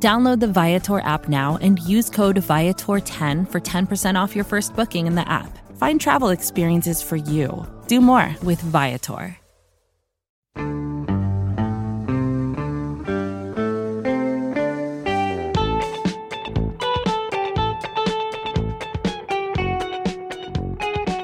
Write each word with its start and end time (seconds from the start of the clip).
Download 0.00 0.38
the 0.38 0.46
Viator 0.46 1.00
app 1.00 1.28
now 1.28 1.58
and 1.60 1.80
use 1.80 2.08
code 2.08 2.36
Viator10 2.36 3.50
for 3.50 3.60
10% 3.60 4.14
off 4.14 4.36
your 4.36 4.44
first 4.44 4.76
booking 4.76 5.08
in 5.08 5.16
the 5.16 5.28
app. 5.28 5.58
Find 5.76 6.00
travel 6.00 6.28
experiences 6.28 7.02
for 7.02 7.16
you. 7.16 7.66
Do 7.88 8.00
more 8.00 8.32
with 8.44 8.60
Viator. 8.60 9.36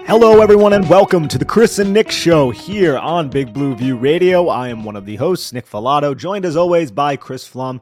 Hello, 0.06 0.41
everyone, 0.41 0.73
and 0.73 0.88
welcome 0.88 1.29
to 1.29 1.38
the 1.38 1.45
Chris 1.45 1.79
and 1.79 1.93
Nick 1.93 2.10
Show 2.10 2.51
here 2.51 2.98
on 2.98 3.29
Big 3.29 3.52
Blue 3.52 3.74
View 3.77 3.96
Radio. 3.96 4.48
I 4.48 4.68
am 4.68 4.84
one 4.84 4.96
of 4.96 5.06
the 5.06 5.16
hosts, 5.16 5.52
Nick 5.52 5.66
Falato, 5.68 6.16
joined 6.16 6.45
as 6.45 6.56
always 6.56 6.91
by 6.91 7.16
Chris 7.16 7.48
Pflum. 7.48 7.80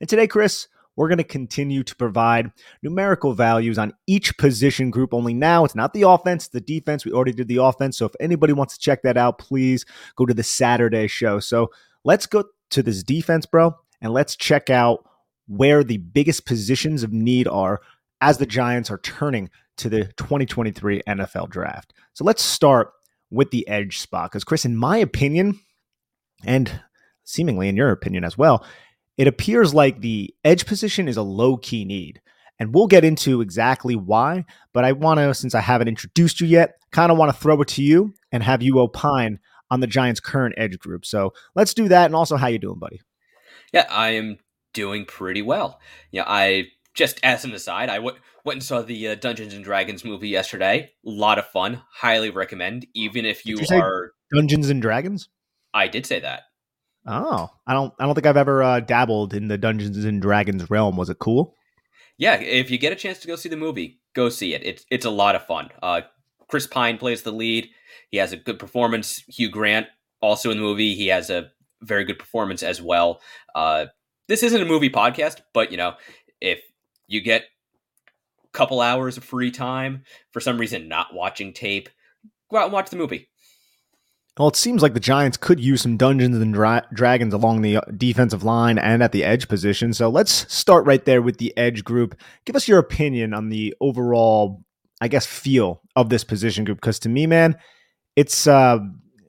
And 0.00 0.08
today, 0.08 0.26
Chris, 0.26 0.68
we're 0.96 1.08
going 1.08 1.18
to 1.18 1.24
continue 1.24 1.82
to 1.82 1.96
provide 1.96 2.52
numerical 2.82 3.32
values 3.32 3.78
on 3.78 3.92
each 4.06 4.36
position 4.38 4.90
group. 4.90 5.12
Only 5.12 5.34
now 5.34 5.64
it's 5.64 5.74
not 5.74 5.92
the 5.92 6.02
offense, 6.02 6.48
the 6.48 6.60
defense. 6.60 7.04
We 7.04 7.12
already 7.12 7.32
did 7.32 7.48
the 7.48 7.56
offense. 7.56 7.96
So 7.96 8.06
if 8.06 8.12
anybody 8.20 8.52
wants 8.52 8.74
to 8.74 8.80
check 8.80 9.02
that 9.02 9.16
out, 9.16 9.38
please 9.38 9.84
go 10.16 10.26
to 10.26 10.34
the 10.34 10.42
Saturday 10.42 11.06
show. 11.08 11.40
So 11.40 11.70
let's 12.04 12.26
go 12.26 12.44
to 12.70 12.82
this 12.82 13.02
defense, 13.02 13.46
bro, 13.46 13.74
and 14.00 14.12
let's 14.12 14.36
check 14.36 14.70
out 14.70 15.04
where 15.46 15.84
the 15.84 15.98
biggest 15.98 16.46
positions 16.46 17.02
of 17.02 17.12
need 17.12 17.48
are 17.48 17.80
as 18.20 18.38
the 18.38 18.46
Giants 18.46 18.90
are 18.90 18.98
turning 18.98 19.50
to 19.76 19.88
the 19.88 20.04
2023 20.16 21.02
NFL 21.06 21.50
draft. 21.50 21.92
So 22.14 22.24
let's 22.24 22.42
start 22.42 22.92
with 23.30 23.50
the 23.50 23.66
edge 23.68 23.98
spot. 23.98 24.30
Because, 24.30 24.44
Chris, 24.44 24.64
in 24.64 24.76
my 24.76 24.96
opinion, 24.98 25.58
and 26.44 26.80
seemingly 27.24 27.68
in 27.68 27.76
your 27.76 27.90
opinion 27.90 28.24
as 28.24 28.38
well, 28.38 28.64
it 29.16 29.26
appears 29.26 29.74
like 29.74 30.00
the 30.00 30.34
edge 30.44 30.66
position 30.66 31.08
is 31.08 31.16
a 31.16 31.22
low 31.22 31.56
key 31.56 31.84
need. 31.84 32.20
And 32.60 32.72
we'll 32.72 32.86
get 32.86 33.04
into 33.04 33.40
exactly 33.40 33.96
why. 33.96 34.44
But 34.72 34.84
I 34.84 34.92
want 34.92 35.18
to, 35.18 35.34
since 35.34 35.54
I 35.54 35.60
haven't 35.60 35.88
introduced 35.88 36.40
you 36.40 36.46
yet, 36.46 36.76
kind 36.92 37.10
of 37.10 37.18
want 37.18 37.34
to 37.34 37.38
throw 37.38 37.60
it 37.60 37.68
to 37.68 37.82
you 37.82 38.14
and 38.30 38.42
have 38.42 38.62
you 38.62 38.78
opine 38.78 39.40
on 39.70 39.80
the 39.80 39.88
Giants' 39.88 40.20
current 40.20 40.54
edge 40.56 40.78
group. 40.78 41.04
So 41.04 41.32
let's 41.56 41.74
do 41.74 41.88
that. 41.88 42.06
And 42.06 42.14
also, 42.14 42.36
how 42.36 42.46
you 42.46 42.60
doing, 42.60 42.78
buddy? 42.78 43.00
Yeah, 43.72 43.86
I 43.90 44.10
am 44.10 44.38
doing 44.72 45.04
pretty 45.04 45.42
well. 45.42 45.80
Yeah, 46.12 46.24
I 46.26 46.68
just 46.94 47.18
as 47.24 47.44
an 47.44 47.52
aside, 47.52 47.88
I 47.88 47.96
w- 47.96 48.16
went 48.44 48.56
and 48.56 48.62
saw 48.62 48.82
the 48.82 49.08
uh, 49.08 49.14
Dungeons 49.16 49.52
and 49.52 49.64
Dragons 49.64 50.04
movie 50.04 50.28
yesterday. 50.28 50.92
A 51.04 51.10
lot 51.10 51.40
of 51.40 51.46
fun. 51.48 51.82
Highly 51.92 52.30
recommend. 52.30 52.86
Even 52.94 53.24
if 53.24 53.44
you, 53.44 53.58
you 53.58 53.76
are 53.76 54.12
Dungeons 54.32 54.70
and 54.70 54.80
Dragons. 54.80 55.28
I 55.72 55.88
did 55.88 56.06
say 56.06 56.20
that. 56.20 56.42
Oh, 57.06 57.50
I 57.66 57.74
don't. 57.74 57.92
I 57.98 58.06
don't 58.06 58.14
think 58.14 58.26
I've 58.26 58.36
ever 58.36 58.62
uh, 58.62 58.80
dabbled 58.80 59.34
in 59.34 59.48
the 59.48 59.58
Dungeons 59.58 60.04
and 60.04 60.22
Dragons 60.22 60.70
realm. 60.70 60.96
Was 60.96 61.10
it 61.10 61.18
cool? 61.18 61.54
Yeah, 62.16 62.36
if 62.36 62.70
you 62.70 62.78
get 62.78 62.92
a 62.92 62.96
chance 62.96 63.18
to 63.18 63.26
go 63.26 63.36
see 63.36 63.48
the 63.48 63.56
movie, 63.56 64.00
go 64.14 64.28
see 64.28 64.54
it. 64.54 64.64
It's 64.64 64.86
it's 64.90 65.04
a 65.04 65.10
lot 65.10 65.34
of 65.34 65.46
fun. 65.46 65.68
Uh, 65.82 66.02
Chris 66.48 66.66
Pine 66.66 66.96
plays 66.96 67.22
the 67.22 67.32
lead. 67.32 67.68
He 68.10 68.18
has 68.18 68.32
a 68.32 68.36
good 68.36 68.58
performance. 68.58 69.22
Hugh 69.28 69.50
Grant 69.50 69.86
also 70.20 70.50
in 70.50 70.56
the 70.56 70.62
movie. 70.62 70.94
He 70.94 71.08
has 71.08 71.28
a 71.28 71.50
very 71.82 72.04
good 72.04 72.18
performance 72.18 72.62
as 72.62 72.80
well. 72.80 73.20
Uh, 73.54 73.86
this 74.28 74.42
isn't 74.42 74.62
a 74.62 74.66
movie 74.66 74.90
podcast, 74.90 75.40
but 75.52 75.70
you 75.70 75.76
know, 75.76 75.94
if 76.40 76.60
you 77.06 77.20
get 77.20 77.42
a 77.42 78.48
couple 78.52 78.80
hours 78.80 79.16
of 79.16 79.24
free 79.24 79.50
time 79.50 80.04
for 80.32 80.40
some 80.40 80.58
reason 80.58 80.88
not 80.88 81.12
watching 81.12 81.52
tape, 81.52 81.88
go 82.50 82.56
out 82.56 82.64
and 82.64 82.72
watch 82.72 82.90
the 82.90 82.96
movie. 82.96 83.28
Well, 84.38 84.48
it 84.48 84.56
seems 84.56 84.82
like 84.82 84.94
the 84.94 85.00
Giants 85.00 85.36
could 85.36 85.60
use 85.60 85.82
some 85.82 85.96
Dungeons 85.96 86.36
and 86.36 86.52
Dra- 86.52 86.86
Dragons 86.92 87.32
along 87.32 87.62
the 87.62 87.76
uh, 87.76 87.82
defensive 87.96 88.42
line 88.42 88.78
and 88.78 89.00
at 89.00 89.12
the 89.12 89.22
edge 89.22 89.46
position. 89.46 89.92
So 89.94 90.08
let's 90.08 90.52
start 90.52 90.84
right 90.86 91.04
there 91.04 91.22
with 91.22 91.38
the 91.38 91.56
edge 91.56 91.84
group. 91.84 92.18
Give 92.44 92.56
us 92.56 92.66
your 92.66 92.80
opinion 92.80 93.32
on 93.32 93.48
the 93.48 93.74
overall, 93.80 94.64
I 95.00 95.06
guess, 95.06 95.24
feel 95.24 95.82
of 95.94 96.08
this 96.08 96.24
position 96.24 96.64
group. 96.64 96.78
Because 96.78 96.98
to 97.00 97.08
me, 97.08 97.28
man, 97.28 97.56
it's 98.16 98.48
uh, 98.48 98.78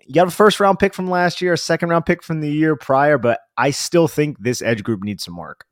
you 0.08 0.20
have 0.20 0.30
a 0.30 0.32
first 0.32 0.60
round 0.60 0.80
pick 0.80 0.96
from 0.96 1.08
last 1.08 1.40
year, 1.40 1.54
a 1.54 1.58
second 1.58 1.90
round 1.90 2.08
pick 2.08 2.24
from 2.24 2.42
the 2.42 2.50
year 2.50 2.76
prior, 2.76 3.20
but 3.20 3.42
I 3.58 3.70
still 3.70 4.08
think 4.08 4.40
this 4.40 4.64
edge 4.64 4.84
group 4.84 5.04
needs 5.04 5.24
some 5.24 5.38
work. 5.38 5.66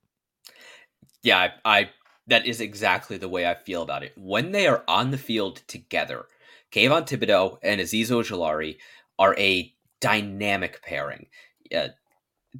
Yeah, 1.23 1.39
I, 1.65 1.79
I 1.79 1.89
that 2.27 2.45
is 2.45 2.61
exactly 2.61 3.17
the 3.17 3.29
way 3.29 3.47
I 3.47 3.55
feel 3.55 3.81
about 3.81 4.03
it. 4.03 4.13
When 4.15 4.51
they 4.51 4.67
are 4.67 4.83
on 4.87 5.09
the 5.09 5.17
field 5.17 5.63
together, 5.67 6.25
Kayvon 6.71 7.07
Thibodeaux 7.07 7.57
and 7.63 7.81
Azeez 7.81 8.07
Ojulari 8.07 8.77
are 9.19 9.35
a 9.37 9.73
dynamic 10.01 10.81
pairing. 10.83 11.27
Uh, 11.75 11.89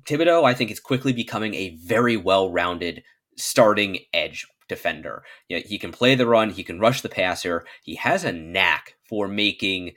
Thibodeaux, 0.06 0.44
I 0.44 0.54
think, 0.54 0.72
is 0.72 0.80
quickly 0.80 1.14
becoming 1.14 1.54
a 1.54 1.76
very 1.84 2.18
well-rounded 2.18 3.04
starting 3.38 4.00
edge 4.14 4.48
defender. 4.68 5.24
You 5.50 5.58
know, 5.58 5.64
he 5.66 5.78
can 5.78 5.92
play 5.92 6.16
the 6.16 6.28
run, 6.28 6.50
he 6.50 6.64
can 6.64 6.80
rush 6.80 7.02
the 7.02 7.10
passer. 7.10 7.66
He 7.84 7.96
has 7.96 8.24
a 8.24 8.32
knack 8.32 8.96
for 9.08 9.28
making 9.28 9.92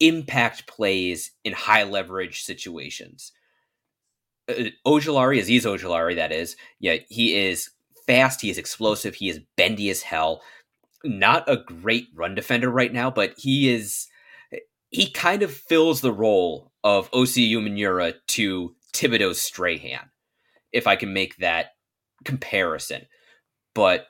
impact 0.00 0.66
plays 0.66 1.32
in 1.44 1.52
high 1.52 1.84
leverage 1.84 2.42
situations. 2.42 3.32
Uh, 4.48 4.70
Ojulari, 4.86 5.40
Azeez 5.40 5.64
Ojulari, 5.64 6.16
that 6.16 6.32
is, 6.32 6.56
yeah, 6.80 6.96
he 7.08 7.34
is 7.36 7.70
fast, 8.06 8.40
he 8.40 8.50
is 8.50 8.58
explosive, 8.58 9.14
he 9.14 9.28
is 9.28 9.40
bendy 9.56 9.90
as 9.90 10.02
hell. 10.02 10.42
Not 11.04 11.48
a 11.48 11.56
great 11.56 12.08
run 12.14 12.34
defender 12.34 12.70
right 12.70 12.92
now, 12.92 13.10
but 13.10 13.34
he 13.38 13.72
is 13.72 14.08
he 14.92 15.10
kind 15.10 15.42
of 15.42 15.52
fills 15.52 16.00
the 16.00 16.12
role 16.12 16.70
of 16.84 17.10
Osi 17.10 17.50
Umenyiora 17.50 18.14
to 18.28 18.76
Thibodeaux's 18.92 19.40
Strahan, 19.40 20.10
if 20.70 20.86
I 20.86 20.96
can 20.96 21.12
make 21.12 21.38
that 21.38 21.70
comparison. 22.24 23.06
But 23.74 24.06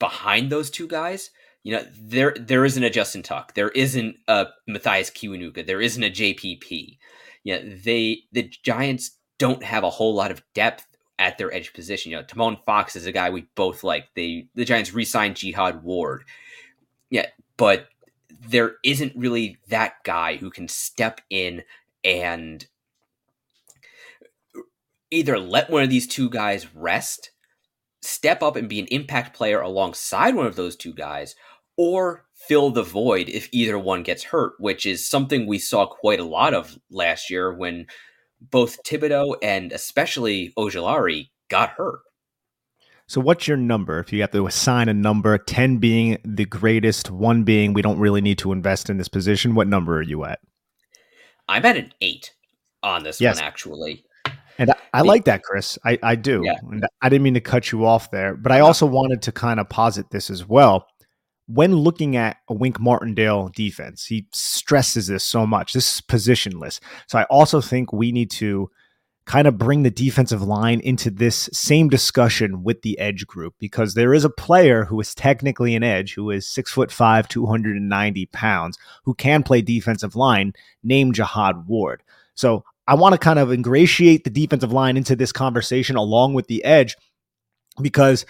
behind 0.00 0.50
those 0.50 0.70
two 0.70 0.88
guys, 0.88 1.30
you 1.62 1.76
know, 1.76 1.84
there 1.94 2.34
there 2.38 2.64
isn't 2.64 2.82
a 2.82 2.90
Justin 2.90 3.22
Tuck, 3.22 3.54
there 3.54 3.68
isn't 3.70 4.16
a 4.26 4.46
Mathias 4.66 5.10
Kiwanuka, 5.10 5.66
there 5.66 5.80
isn't 5.80 6.02
a 6.02 6.10
JPP. 6.10 6.98
You 7.42 7.54
know, 7.54 7.76
they 7.84 8.22
the 8.32 8.50
Giants 8.64 9.18
don't 9.38 9.62
have 9.62 9.84
a 9.84 9.90
whole 9.90 10.14
lot 10.14 10.30
of 10.30 10.42
depth 10.54 10.86
at 11.18 11.36
their 11.36 11.52
edge 11.52 11.74
position. 11.74 12.10
You 12.10 12.18
know, 12.18 12.24
Tomon 12.24 12.64
Fox 12.64 12.96
is 12.96 13.06
a 13.06 13.12
guy 13.12 13.30
we 13.30 13.46
both 13.56 13.84
like. 13.84 14.06
They 14.16 14.48
the 14.54 14.64
Giants 14.64 14.94
re-signed 14.94 15.36
Jihad 15.36 15.82
Ward. 15.82 16.24
Yeah, 17.10 17.26
but 17.56 17.88
there 18.40 18.76
isn't 18.84 19.16
really 19.16 19.58
that 19.68 19.94
guy 20.04 20.36
who 20.36 20.50
can 20.50 20.68
step 20.68 21.20
in 21.30 21.62
and 22.02 22.66
either 25.10 25.38
let 25.38 25.70
one 25.70 25.82
of 25.82 25.90
these 25.90 26.06
two 26.06 26.28
guys 26.28 26.74
rest, 26.74 27.30
step 28.02 28.42
up 28.42 28.56
and 28.56 28.68
be 28.68 28.80
an 28.80 28.86
impact 28.86 29.36
player 29.36 29.60
alongside 29.60 30.34
one 30.34 30.46
of 30.46 30.56
those 30.56 30.76
two 30.76 30.92
guys, 30.92 31.34
or 31.76 32.26
fill 32.34 32.70
the 32.70 32.82
void 32.82 33.28
if 33.28 33.48
either 33.52 33.78
one 33.78 34.02
gets 34.02 34.24
hurt, 34.24 34.54
which 34.58 34.84
is 34.86 35.08
something 35.08 35.46
we 35.46 35.58
saw 35.58 35.86
quite 35.86 36.20
a 36.20 36.24
lot 36.24 36.54
of 36.54 36.78
last 36.90 37.30
year 37.30 37.52
when 37.52 37.86
both 38.40 38.82
Thibodeaux 38.84 39.36
and 39.42 39.72
especially 39.72 40.52
Ojulari 40.58 41.30
got 41.48 41.70
hurt. 41.70 42.00
So, 43.06 43.20
what's 43.20 43.46
your 43.46 43.56
number? 43.56 43.98
If 43.98 44.12
you 44.12 44.22
have 44.22 44.30
to 44.30 44.46
assign 44.46 44.88
a 44.88 44.94
number, 44.94 45.36
10 45.36 45.76
being 45.76 46.18
the 46.24 46.46
greatest, 46.46 47.10
one 47.10 47.44
being 47.44 47.74
we 47.74 47.82
don't 47.82 47.98
really 47.98 48.22
need 48.22 48.38
to 48.38 48.52
invest 48.52 48.88
in 48.88 48.96
this 48.96 49.08
position, 49.08 49.54
what 49.54 49.68
number 49.68 49.98
are 49.98 50.02
you 50.02 50.24
at? 50.24 50.40
I'm 51.48 51.66
at 51.66 51.76
an 51.76 51.92
eight 52.00 52.32
on 52.82 53.02
this 53.02 53.20
yes. 53.20 53.36
one, 53.36 53.44
actually. 53.44 54.04
And 54.58 54.70
I, 54.70 54.76
I 54.94 55.00
like 55.02 55.24
that, 55.24 55.42
Chris. 55.42 55.78
I, 55.84 55.98
I 56.02 56.14
do. 56.14 56.42
Yeah. 56.44 56.56
And 56.62 56.86
I 57.02 57.08
didn't 57.08 57.24
mean 57.24 57.34
to 57.34 57.40
cut 57.40 57.72
you 57.72 57.84
off 57.84 58.10
there, 58.10 58.36
but 58.36 58.52
I 58.52 58.60
also 58.60 58.86
wanted 58.86 59.20
to 59.22 59.32
kind 59.32 59.60
of 59.60 59.68
posit 59.68 60.10
this 60.10 60.30
as 60.30 60.46
well. 60.48 60.86
When 61.46 61.74
looking 61.74 62.16
at 62.16 62.38
a 62.48 62.54
Wink 62.54 62.80
Martindale 62.80 63.50
defense, 63.54 64.06
he 64.06 64.28
stresses 64.32 65.08
this 65.08 65.24
so 65.24 65.46
much. 65.46 65.74
This 65.74 65.96
is 65.96 66.00
positionless. 66.00 66.80
So 67.06 67.18
I 67.18 67.24
also 67.24 67.60
think 67.60 67.92
we 67.92 68.12
need 68.12 68.30
to 68.32 68.70
kind 69.26 69.46
of 69.48 69.56
bring 69.56 69.82
the 69.82 69.90
defensive 69.90 70.42
line 70.42 70.80
into 70.80 71.10
this 71.10 71.48
same 71.52 71.88
discussion 71.88 72.62
with 72.62 72.82
the 72.82 72.98
edge 72.98 73.26
group 73.26 73.54
because 73.58 73.94
there 73.94 74.12
is 74.12 74.24
a 74.24 74.30
player 74.30 74.84
who 74.84 75.00
is 75.00 75.14
technically 75.14 75.74
an 75.74 75.82
edge 75.82 76.14
who 76.14 76.30
is 76.30 76.46
six 76.46 76.70
foot 76.70 76.92
five, 76.92 77.26
290 77.28 78.26
pounds, 78.26 78.78
who 79.04 79.14
can 79.14 79.42
play 79.42 79.62
defensive 79.62 80.14
line 80.14 80.52
named 80.82 81.14
Jihad 81.14 81.66
Ward. 81.66 82.02
So 82.34 82.64
I 82.86 82.94
want 82.94 83.14
to 83.14 83.18
kind 83.18 83.38
of 83.38 83.50
ingratiate 83.50 84.24
the 84.24 84.30
defensive 84.30 84.72
line 84.72 84.96
into 84.96 85.16
this 85.16 85.32
conversation 85.32 85.96
along 85.96 86.34
with 86.34 86.48
the 86.48 86.62
edge 86.64 86.96
because 87.80 88.26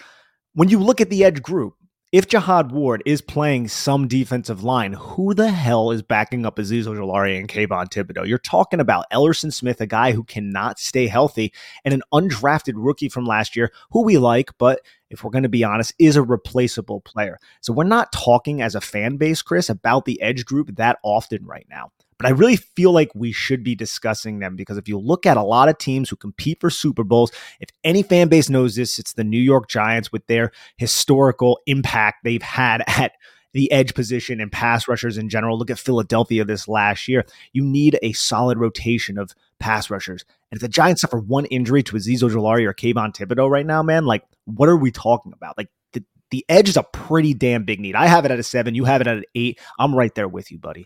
when 0.53 0.69
you 0.69 0.79
look 0.79 1.01
at 1.01 1.09
the 1.09 1.25
edge 1.25 1.41
group, 1.41 1.75
if 2.15 2.29
Jihad 2.29 2.71
Ward 2.71 3.03
is 3.05 3.19
playing 3.19 3.67
some 3.67 4.07
defensive 4.07 4.63
line, 4.63 4.93
who 4.93 5.33
the 5.33 5.51
hell 5.51 5.91
is 5.91 6.01
backing 6.01 6.45
up 6.45 6.55
Azeez 6.55 6.85
Ojulari 6.85 7.37
and 7.37 7.49
Kayvon 7.49 7.89
Thibodeaux? 7.89 8.25
You're 8.25 8.37
talking 8.37 8.79
about 8.79 9.03
Ellerson 9.11 9.51
Smith, 9.51 9.81
a 9.81 9.85
guy 9.85 10.13
who 10.13 10.23
cannot 10.23 10.79
stay 10.79 11.07
healthy, 11.07 11.51
and 11.83 11.93
an 11.93 12.03
undrafted 12.13 12.75
rookie 12.77 13.09
from 13.09 13.25
last 13.25 13.57
year 13.57 13.69
who 13.91 14.01
we 14.01 14.17
like, 14.17 14.51
but 14.57 14.79
if 15.09 15.25
we're 15.25 15.29
going 15.29 15.43
to 15.43 15.49
be 15.49 15.65
honest, 15.65 15.93
is 15.99 16.15
a 16.15 16.21
replaceable 16.21 17.01
player. 17.01 17.37
So 17.59 17.73
we're 17.73 17.83
not 17.83 18.13
talking 18.13 18.61
as 18.61 18.75
a 18.75 18.81
fan 18.81 19.17
base, 19.17 19.41
Chris, 19.41 19.69
about 19.69 20.05
the 20.05 20.21
edge 20.21 20.45
group 20.45 20.73
that 20.77 20.99
often 21.03 21.45
right 21.45 21.67
now. 21.69 21.91
But 22.17 22.27
I 22.27 22.31
really 22.31 22.55
feel 22.55 22.91
like 22.91 23.11
we 23.13 23.31
should 23.31 23.63
be 23.63 23.75
discussing 23.75 24.39
them 24.39 24.55
because 24.55 24.77
if 24.77 24.87
you 24.87 24.97
look 24.97 25.25
at 25.25 25.37
a 25.37 25.43
lot 25.43 25.67
of 25.67 25.77
teams 25.77 26.09
who 26.09 26.15
compete 26.15 26.61
for 26.61 26.69
Super 26.69 27.03
Bowls, 27.03 27.31
if 27.59 27.69
any 27.83 28.03
fan 28.03 28.29
base 28.29 28.49
knows 28.49 28.75
this, 28.75 28.97
it's 28.99 29.13
the 29.13 29.23
New 29.23 29.39
York 29.39 29.67
Giants 29.67 30.11
with 30.11 30.25
their 30.27 30.51
historical 30.77 31.59
impact 31.65 32.23
they've 32.23 32.41
had 32.41 32.83
at 32.87 33.13
the 33.55 33.71
edge 33.71 33.93
position 33.93 34.41
and 34.41 34.51
pass 34.51 34.87
rushers 34.87 35.17
in 35.17 35.29
general. 35.29 35.57
Look 35.57 35.71
at 35.71 35.79
Philadelphia 35.79 36.43
this 36.43 36.67
last 36.67 37.07
year. 37.07 37.25
You 37.53 37.63
need 37.63 37.97
a 38.01 38.11
solid 38.11 38.57
rotation 38.57 39.17
of 39.17 39.31
pass 39.59 39.89
rushers. 39.89 40.25
And 40.51 40.57
if 40.57 40.61
the 40.61 40.67
Giants 40.67 41.01
suffer 41.01 41.19
one 41.19 41.45
injury 41.45 41.81
to 41.83 41.95
Azeez 41.95 42.21
Ojulari 42.21 42.65
or 42.65 42.73
Kayvon 42.73 43.15
Thibodeaux 43.15 43.49
right 43.49 43.65
now, 43.65 43.81
man, 43.81 44.05
like 44.05 44.23
what 44.43 44.67
are 44.67 44.75
we 44.77 44.91
talking 44.91 45.31
about? 45.33 45.57
Like 45.57 45.69
the, 45.93 46.03
the 46.31 46.45
edge 46.49 46.67
is 46.67 46.75
a 46.75 46.83
pretty 46.83 47.33
damn 47.33 47.63
big 47.63 47.79
need. 47.79 47.95
I 47.95 48.07
have 48.07 48.25
it 48.25 48.31
at 48.31 48.39
a 48.39 48.43
seven. 48.43 48.75
You 48.75 48.83
have 48.85 48.99
it 49.01 49.07
at 49.07 49.17
an 49.17 49.25
eight. 49.35 49.59
I'm 49.79 49.95
right 49.95 50.13
there 50.15 50.27
with 50.27 50.51
you, 50.51 50.57
buddy. 50.57 50.85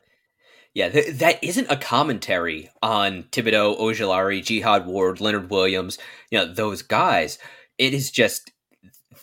Yeah, 0.74 0.90
th- 0.90 1.18
that 1.18 1.44
isn't 1.44 1.72
a 1.72 1.78
commentary 1.78 2.70
on 2.82 3.24
Thibodeaux, 3.24 3.80
Ojulari, 3.80 4.44
Jihad 4.44 4.86
Ward, 4.86 5.20
Leonard 5.20 5.50
Williams, 5.50 5.98
you 6.30 6.38
know, 6.38 6.52
those 6.52 6.82
guys. 6.82 7.40
It 7.78 7.94
is 7.94 8.12
just 8.12 8.52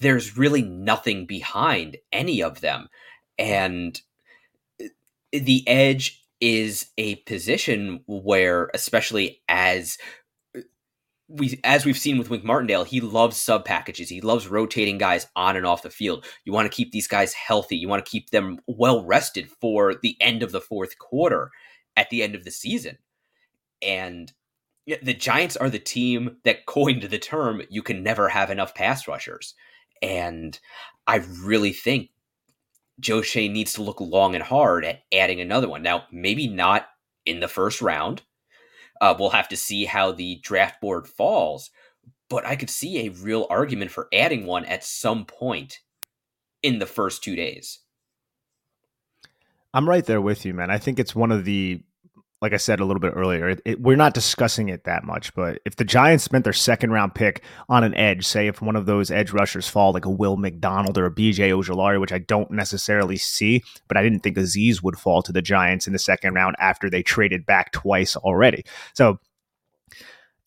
there's 0.01 0.37
really 0.37 0.63
nothing 0.63 1.27
behind 1.27 1.97
any 2.13 2.43
of 2.43 2.61
them. 2.61 2.89
And 3.39 4.01
uh, 4.83 4.89
the 5.33 5.67
edge 5.69 6.23
is 6.41 6.87
a 6.99 7.17
position 7.17 8.01
where, 8.07 8.71
especially 8.75 9.43
as 9.49 9.99
we 11.29 11.61
as 11.65 11.85
we've 11.85 11.99
seen 11.99 12.19
with 12.19 12.31
Wink 12.31 12.45
Martindale, 12.45 12.85
he 12.85 13.01
loves 13.01 13.37
sub 13.37 13.65
packages. 13.65 14.09
He 14.09 14.21
loves 14.21 14.47
rotating 14.47 14.99
guys 14.99 15.27
on 15.35 15.57
and 15.57 15.67
off 15.67 15.83
the 15.83 15.91
field. 15.91 16.25
You 16.45 16.53
want 16.53 16.71
to 16.71 16.77
keep 16.77 16.93
these 16.93 17.09
guys 17.09 17.33
healthy. 17.33 17.77
You 17.77 17.89
want 17.89 18.05
to 18.05 18.11
keep 18.11 18.31
them 18.31 18.59
well 18.67 19.05
rested 19.05 19.51
for 19.61 19.95
the 19.95 20.17
end 20.21 20.43
of 20.43 20.53
the 20.53 20.61
fourth 20.61 20.99
quarter 20.99 21.51
at 21.97 22.11
the 22.11 22.23
end 22.23 22.35
of 22.35 22.45
the 22.45 22.51
season. 22.51 22.99
And 23.83 24.33
the 24.87 25.15
Giants 25.15 25.57
are 25.57 25.69
the 25.69 25.81
team 25.81 26.37
that 26.45 26.67
coined 26.67 27.03
the 27.03 27.19
term 27.19 27.63
you 27.71 27.83
can 27.83 28.05
never 28.05 28.29
have 28.29 28.51
enough 28.51 28.75
pass 28.75 29.09
rushers. 29.09 29.55
And 30.01 30.59
I 31.09 31.17
really 31.43 31.73
think 31.73 32.11
Joe 33.01 33.23
Schoen 33.23 33.53
needs 33.53 33.73
to 33.75 33.83
look 33.83 34.01
long 34.01 34.35
and 34.37 34.45
hard 34.45 34.85
at 34.85 35.03
adding 35.13 35.41
another 35.41 35.69
one. 35.69 35.83
Now, 35.83 36.05
maybe 36.13 36.47
not 36.47 36.87
in 37.25 37.41
the 37.41 37.49
first 37.49 37.83
round 37.83 38.23
uh, 39.01 39.15
we'll 39.19 39.31
have 39.31 39.49
to 39.49 39.57
see 39.57 39.85
how 39.85 40.13
the 40.13 40.41
draft 40.43 40.81
board 40.81 41.07
falls, 41.07 41.71
but 42.29 42.45
I 42.47 42.57
could 42.57 42.71
see 42.71 42.99
a 43.07 43.11
real 43.11 43.47
argument 43.51 43.91
for 43.91 44.09
adding 44.13 44.47
one 44.47 44.65
at 44.65 44.85
some 44.85 45.25
point 45.25 45.81
in 46.63 46.79
the 46.79 46.87
first 46.87 47.23
two 47.23 47.37
days. 47.37 47.81
I'm 49.73 49.89
right 49.89 50.05
there 50.05 50.23
with 50.23 50.45
you, 50.45 50.55
man. 50.55 50.71
I 50.71 50.79
think 50.79 50.99
it's 50.99 51.15
one 51.15 51.31
of 51.31 51.45
the 51.45 51.83
like 52.43 52.53
I 52.53 52.59
said 52.59 52.81
a 52.81 52.85
little 52.85 53.01
bit 53.01 53.15
earlier, 53.17 53.49
it, 53.49 53.63
it, 53.65 53.81
we're 53.81 53.97
not 53.97 54.13
discussing 54.13 54.69
it 54.69 54.85
that 54.85 55.05
much. 55.05 55.35
But 55.35 55.61
if 55.65 55.77
the 55.77 55.85
Giants 55.85 56.25
spent 56.25 56.45
their 56.45 56.53
second 56.53 56.91
round 56.91 57.15
pick 57.15 57.43
on 57.69 57.83
an 57.83 57.95
edge, 57.95 58.27
say 58.27 58.47
if 58.47 58.61
one 58.61 58.77
of 58.77 58.85
those 58.85 59.11
edge 59.11 59.33
rushers 59.33 59.69
fall, 59.69 59.93
like 59.93 60.05
a 60.05 60.11
Will 60.11 60.37
McDonald 60.37 60.99
or 60.99 61.07
a 61.07 61.11
BJ 61.11 61.51
Ojulari, 61.51 61.99
which 61.99 62.13
I 62.13 62.19
don't 62.19 62.51
necessarily 62.51 63.17
see, 63.17 63.63
but 63.89 63.97
I 63.97 64.03
didn't 64.03 64.21
think 64.21 64.37
Azeez 64.37 64.83
would 64.83 64.99
fall 64.99 65.23
to 65.23 65.33
the 65.33 65.41
Giants 65.41 65.87
in 65.87 65.95
the 65.95 65.99
second 65.99 66.35
round 66.35 66.57
after 66.59 66.91
they 66.91 67.03
traded 67.03 67.47
back 67.47 67.73
twice 67.73 68.17
already. 68.17 68.65
So 68.95 69.19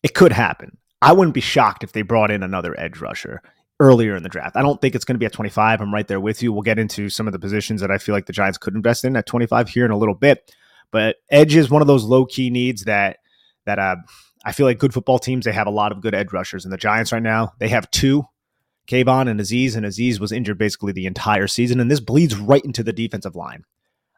it 0.02 0.14
could 0.14 0.32
happen. 0.32 0.78
I 1.02 1.12
wouldn't 1.12 1.34
be 1.34 1.40
shocked 1.40 1.82
if 1.82 1.92
they 1.92 2.02
brought 2.02 2.30
in 2.30 2.42
another 2.42 2.78
edge 2.78 3.00
rusher 3.00 3.42
earlier 3.80 4.14
in 4.14 4.22
the 4.22 4.28
draft. 4.28 4.56
I 4.56 4.62
don't 4.62 4.80
think 4.80 4.94
it's 4.94 5.04
going 5.04 5.14
to 5.14 5.18
be 5.18 5.26
at 5.26 5.32
25. 5.32 5.80
I'm 5.80 5.92
right 5.92 6.06
there 6.06 6.20
with 6.20 6.42
you. 6.42 6.52
We'll 6.52 6.62
get 6.62 6.78
into 6.78 7.08
some 7.08 7.26
of 7.26 7.32
the 7.32 7.38
positions 7.38 7.80
that 7.80 7.90
I 7.90 7.98
feel 7.98 8.14
like 8.14 8.26
the 8.26 8.32
Giants 8.32 8.58
could 8.58 8.74
invest 8.74 9.04
in 9.04 9.16
at 9.16 9.26
25 9.26 9.70
here 9.70 9.86
in 9.86 9.90
a 9.90 9.96
little 9.96 10.14
bit. 10.14 10.54
But 10.90 11.16
edge 11.30 11.54
is 11.54 11.70
one 11.70 11.82
of 11.82 11.88
those 11.88 12.04
low 12.04 12.26
key 12.26 12.50
needs 12.50 12.84
that 12.84 13.18
that 13.66 13.78
uh, 13.78 13.96
I 14.44 14.52
feel 14.52 14.66
like 14.66 14.78
good 14.78 14.94
football 14.94 15.18
teams 15.18 15.44
they 15.44 15.52
have 15.52 15.66
a 15.66 15.70
lot 15.70 15.92
of 15.92 16.00
good 16.00 16.14
edge 16.14 16.32
rushers. 16.32 16.64
And 16.64 16.72
the 16.72 16.78
Giants 16.78 17.12
right 17.12 17.22
now 17.22 17.52
they 17.58 17.68
have 17.68 17.90
two, 17.90 18.24
Kayvon 18.86 19.28
and 19.28 19.40
Azeez, 19.40 19.76
and 19.76 19.86
Azeez 19.86 20.18
was 20.18 20.32
injured 20.32 20.58
basically 20.58 20.92
the 20.92 21.06
entire 21.06 21.46
season, 21.46 21.80
and 21.80 21.90
this 21.90 22.00
bleeds 22.00 22.36
right 22.36 22.64
into 22.64 22.82
the 22.82 22.92
defensive 22.92 23.36
line. 23.36 23.64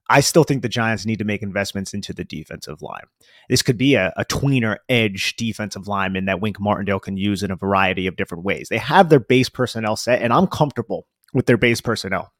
I 0.08 0.20
still 0.20 0.44
think 0.44 0.62
the 0.62 0.68
Giants 0.68 1.06
need 1.06 1.20
to 1.20 1.24
make 1.24 1.42
investments 1.42 1.94
into 1.94 2.12
the 2.12 2.24
defensive 2.24 2.82
line. 2.82 3.04
This 3.48 3.62
could 3.62 3.78
be 3.78 3.94
a, 3.94 4.12
a 4.16 4.24
tweener 4.24 4.76
edge 4.88 5.36
defensive 5.36 5.88
lineman 5.88 6.26
that 6.26 6.40
Wink 6.40 6.60
Martindale 6.60 7.00
can 7.00 7.16
use 7.16 7.42
in 7.42 7.50
a 7.50 7.56
variety 7.56 8.06
of 8.06 8.16
different 8.16 8.44
ways. 8.44 8.68
They 8.68 8.78
have 8.78 9.08
their 9.08 9.20
base 9.20 9.48
personnel 9.48 9.96
set, 9.96 10.20
and 10.20 10.32
I'm 10.32 10.46
comfortable 10.48 11.06
with 11.32 11.46
their 11.46 11.56
base 11.56 11.80
personnel 11.80 12.32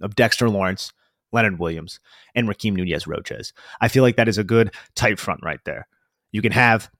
of 0.00 0.16
Dexter 0.16 0.48
Lawrence, 0.48 0.92
Leonard 1.32 1.58
Williams, 1.58 2.00
and 2.34 2.48
Rakeem 2.48 2.74
Nunez 2.74 3.06
Roches. 3.06 3.52
I 3.80 3.88
feel 3.88 4.02
like 4.02 4.16
that 4.16 4.28
is 4.28 4.38
a 4.38 4.44
good 4.44 4.72
tight 4.94 5.18
front 5.18 5.40
right 5.42 5.60
there. 5.64 5.88
You 6.32 6.42
can 6.42 6.52
have 6.52 6.90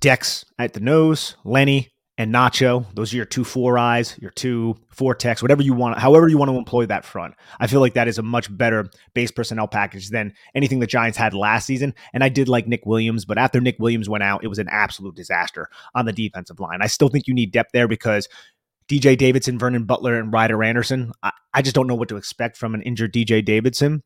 Dex 0.00 0.44
at 0.58 0.74
the 0.74 0.80
nose, 0.80 1.36
Lenny 1.44 1.94
and 2.16 2.32
Nacho. 2.32 2.86
Those 2.94 3.12
are 3.12 3.16
your 3.16 3.24
two 3.24 3.44
four 3.44 3.76
eyes, 3.76 4.16
your 4.20 4.30
two 4.30 4.76
four 4.90 5.14
techs, 5.14 5.42
whatever 5.42 5.62
you 5.62 5.74
want, 5.74 5.98
however 5.98 6.28
you 6.28 6.38
want 6.38 6.50
to 6.50 6.56
employ 6.56 6.86
that 6.86 7.04
front. 7.04 7.34
I 7.58 7.66
feel 7.66 7.80
like 7.80 7.94
that 7.94 8.06
is 8.06 8.18
a 8.18 8.22
much 8.22 8.54
better 8.56 8.88
base 9.14 9.30
personnel 9.30 9.66
package 9.66 10.10
than 10.10 10.32
anything 10.54 10.78
the 10.78 10.86
Giants 10.86 11.18
had 11.18 11.34
last 11.34 11.66
season. 11.66 11.94
And 12.12 12.22
I 12.22 12.28
did 12.28 12.48
like 12.48 12.68
Nick 12.68 12.86
Williams, 12.86 13.24
but 13.24 13.38
after 13.38 13.60
Nick 13.60 13.76
Williams 13.78 14.08
went 14.08 14.22
out, 14.22 14.44
it 14.44 14.48
was 14.48 14.60
an 14.60 14.68
absolute 14.70 15.16
disaster 15.16 15.68
on 15.94 16.04
the 16.04 16.12
defensive 16.12 16.60
line. 16.60 16.78
I 16.82 16.86
still 16.86 17.08
think 17.08 17.26
you 17.26 17.34
need 17.34 17.50
depth 17.50 17.72
there 17.72 17.88
because 17.88 18.28
DJ 18.88 19.16
Davidson, 19.16 19.58
Vernon 19.58 19.84
Butler, 19.84 20.18
and 20.18 20.32
Ryder 20.32 20.62
Anderson. 20.62 21.12
I, 21.22 21.32
I 21.52 21.62
just 21.62 21.74
don't 21.74 21.86
know 21.86 21.94
what 21.94 22.08
to 22.08 22.16
expect 22.16 22.56
from 22.56 22.74
an 22.74 22.82
injured 22.82 23.12
DJ 23.12 23.44
Davidson. 23.44 24.02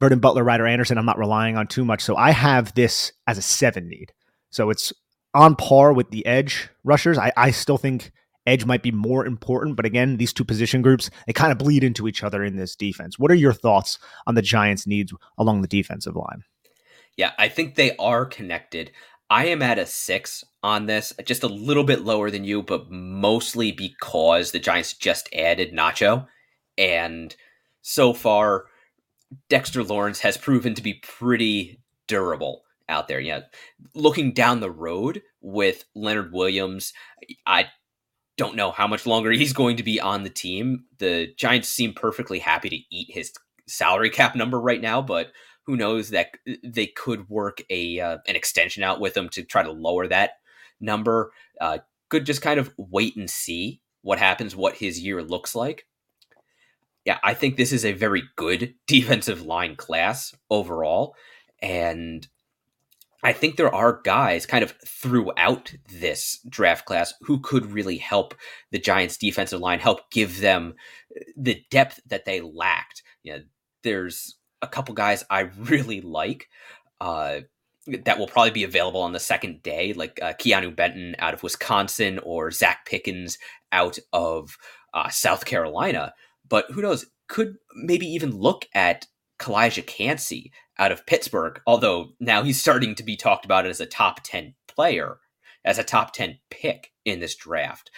Vernon 0.00 0.20
Butler, 0.20 0.44
Ryder 0.44 0.66
Anderson, 0.66 0.98
I'm 0.98 1.06
not 1.06 1.18
relying 1.18 1.56
on 1.56 1.66
too 1.66 1.84
much. 1.84 2.02
So 2.02 2.16
I 2.16 2.30
have 2.30 2.74
this 2.74 3.12
as 3.26 3.38
a 3.38 3.42
seven 3.42 3.88
need. 3.88 4.12
So 4.50 4.70
it's 4.70 4.92
on 5.34 5.56
par 5.56 5.92
with 5.92 6.10
the 6.10 6.24
edge 6.24 6.68
rushers. 6.84 7.18
I, 7.18 7.32
I 7.36 7.50
still 7.50 7.78
think 7.78 8.12
edge 8.46 8.64
might 8.64 8.82
be 8.82 8.92
more 8.92 9.26
important. 9.26 9.76
But 9.76 9.86
again, 9.86 10.16
these 10.16 10.32
two 10.32 10.44
position 10.44 10.82
groups, 10.82 11.10
they 11.26 11.32
kind 11.32 11.52
of 11.52 11.58
bleed 11.58 11.84
into 11.84 12.08
each 12.08 12.22
other 12.22 12.42
in 12.42 12.56
this 12.56 12.74
defense. 12.74 13.18
What 13.18 13.30
are 13.30 13.36
your 13.36 13.52
thoughts 13.52 13.98
on 14.26 14.34
the 14.34 14.42
Giants' 14.42 14.86
needs 14.86 15.12
along 15.36 15.62
the 15.62 15.68
defensive 15.68 16.16
line? 16.16 16.42
Yeah, 17.16 17.32
I 17.38 17.48
think 17.48 17.74
they 17.74 17.96
are 17.96 18.24
connected. 18.24 18.92
I 19.30 19.46
am 19.46 19.62
at 19.62 19.78
a 19.78 19.86
six 19.86 20.44
on 20.62 20.86
this, 20.86 21.12
just 21.24 21.42
a 21.42 21.48
little 21.48 21.84
bit 21.84 22.02
lower 22.02 22.30
than 22.30 22.44
you, 22.44 22.62
but 22.62 22.90
mostly 22.90 23.72
because 23.72 24.50
the 24.50 24.58
Giants 24.58 24.94
just 24.94 25.28
added 25.34 25.72
Nacho. 25.72 26.26
And 26.78 27.34
so 27.82 28.12
far, 28.14 28.66
Dexter 29.48 29.82
Lawrence 29.82 30.20
has 30.20 30.36
proven 30.36 30.74
to 30.74 30.82
be 30.82 30.94
pretty 30.94 31.80
durable 32.06 32.62
out 32.88 33.08
there. 33.08 33.20
Yeah. 33.20 33.40
Looking 33.94 34.32
down 34.32 34.60
the 34.60 34.70
road 34.70 35.22
with 35.42 35.84
Leonard 35.94 36.32
Williams, 36.32 36.92
I 37.46 37.66
don't 38.38 38.56
know 38.56 38.70
how 38.70 38.86
much 38.86 39.04
longer 39.04 39.30
he's 39.30 39.52
going 39.52 39.76
to 39.76 39.82
be 39.82 40.00
on 40.00 40.22
the 40.22 40.30
team. 40.30 40.84
The 40.98 41.28
Giants 41.36 41.68
seem 41.68 41.92
perfectly 41.92 42.38
happy 42.38 42.70
to 42.70 42.80
eat 42.90 43.08
his 43.10 43.32
salary 43.66 44.08
cap 44.08 44.34
number 44.34 44.58
right 44.58 44.80
now, 44.80 45.02
but 45.02 45.32
who 45.68 45.76
knows 45.76 46.08
that 46.08 46.30
they 46.64 46.86
could 46.86 47.28
work 47.28 47.60
a 47.68 48.00
uh, 48.00 48.18
an 48.26 48.36
extension 48.36 48.82
out 48.82 49.00
with 49.00 49.14
him 49.14 49.28
to 49.28 49.42
try 49.42 49.62
to 49.62 49.70
lower 49.70 50.08
that 50.08 50.32
number. 50.80 51.30
Uh, 51.60 51.78
could 52.08 52.24
just 52.24 52.40
kind 52.40 52.58
of 52.58 52.72
wait 52.78 53.16
and 53.16 53.28
see 53.28 53.82
what 54.00 54.18
happens, 54.18 54.56
what 54.56 54.76
his 54.76 54.98
year 54.98 55.22
looks 55.22 55.54
like. 55.54 55.84
Yeah, 57.04 57.18
I 57.22 57.34
think 57.34 57.56
this 57.56 57.70
is 57.70 57.84
a 57.84 57.92
very 57.92 58.22
good 58.36 58.76
defensive 58.86 59.42
line 59.42 59.76
class 59.76 60.34
overall, 60.48 61.14
and 61.60 62.26
I 63.22 63.34
think 63.34 63.56
there 63.56 63.74
are 63.74 64.00
guys 64.02 64.46
kind 64.46 64.64
of 64.64 64.72
throughout 64.86 65.74
this 65.90 66.40
draft 66.48 66.86
class 66.86 67.12
who 67.20 67.40
could 67.40 67.72
really 67.72 67.98
help 67.98 68.34
the 68.70 68.78
Giants' 68.78 69.18
defensive 69.18 69.60
line, 69.60 69.80
help 69.80 70.10
give 70.10 70.40
them 70.40 70.76
the 71.36 71.62
depth 71.70 72.00
that 72.06 72.24
they 72.24 72.40
lacked. 72.40 73.02
You 73.22 73.32
know, 73.34 73.42
there's 73.82 74.37
a 74.62 74.66
couple 74.66 74.94
guys 74.94 75.24
I 75.30 75.40
really 75.56 76.00
like 76.00 76.48
uh, 77.00 77.40
that 78.04 78.18
will 78.18 78.26
probably 78.26 78.50
be 78.50 78.64
available 78.64 79.00
on 79.00 79.12
the 79.12 79.20
second 79.20 79.62
day, 79.62 79.92
like 79.92 80.18
uh, 80.22 80.34
Keanu 80.34 80.74
Benton 80.74 81.16
out 81.18 81.34
of 81.34 81.42
Wisconsin 81.42 82.18
or 82.20 82.50
Zacch 82.50 82.76
Pickens 82.86 83.38
out 83.72 83.98
of 84.12 84.56
uh, 84.92 85.08
South 85.08 85.44
Carolina. 85.44 86.12
But 86.48 86.66
who 86.70 86.82
knows? 86.82 87.06
Could 87.28 87.56
maybe 87.74 88.06
even 88.06 88.36
look 88.36 88.66
at 88.74 89.06
Calijah 89.38 89.86
Kancey 89.86 90.52
out 90.78 90.92
of 90.92 91.06
Pittsburgh, 91.06 91.60
although 91.66 92.10
now 92.20 92.42
he's 92.42 92.60
starting 92.60 92.94
to 92.94 93.02
be 93.02 93.16
talked 93.16 93.44
about 93.44 93.66
as 93.66 93.80
a 93.80 93.86
top 93.86 94.20
10 94.22 94.54
player, 94.66 95.18
as 95.64 95.78
a 95.78 95.84
top 95.84 96.12
10 96.12 96.38
pick 96.50 96.92
in 97.04 97.20
this 97.20 97.36
draft. 97.36 97.90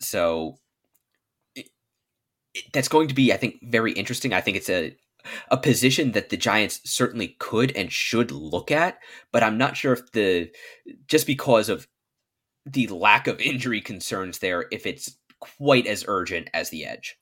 So 0.00 0.56
that's 2.72 2.88
going 2.88 3.08
to 3.08 3.14
be, 3.14 3.32
I 3.32 3.36
think, 3.36 3.56
very 3.62 3.92
interesting. 3.92 4.32
I 4.32 4.40
think 4.40 4.56
it's 4.56 4.70
a 4.70 4.96
a 5.50 5.56
position 5.56 6.12
that 6.12 6.30
the 6.30 6.36
Giants 6.36 6.80
certainly 6.84 7.36
could 7.38 7.74
and 7.76 7.92
should 7.92 8.30
look 8.30 8.70
at, 8.70 8.98
but 9.32 9.42
I'm 9.42 9.58
not 9.58 9.76
sure 9.76 9.92
if 9.92 10.12
the 10.12 10.50
just 11.06 11.26
because 11.26 11.68
of 11.68 11.86
the 12.66 12.86
lack 12.88 13.26
of 13.26 13.40
injury 13.40 13.80
concerns 13.80 14.38
there, 14.38 14.66
if 14.70 14.86
it's 14.86 15.16
quite 15.40 15.86
as 15.86 16.04
urgent 16.06 16.48
as 16.54 16.70
the 16.70 16.84
edge. 16.84 17.16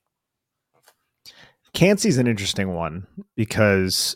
Kancey's 1.73 2.17
an 2.17 2.27
interesting 2.27 2.73
one 2.73 3.07
because 3.35 4.15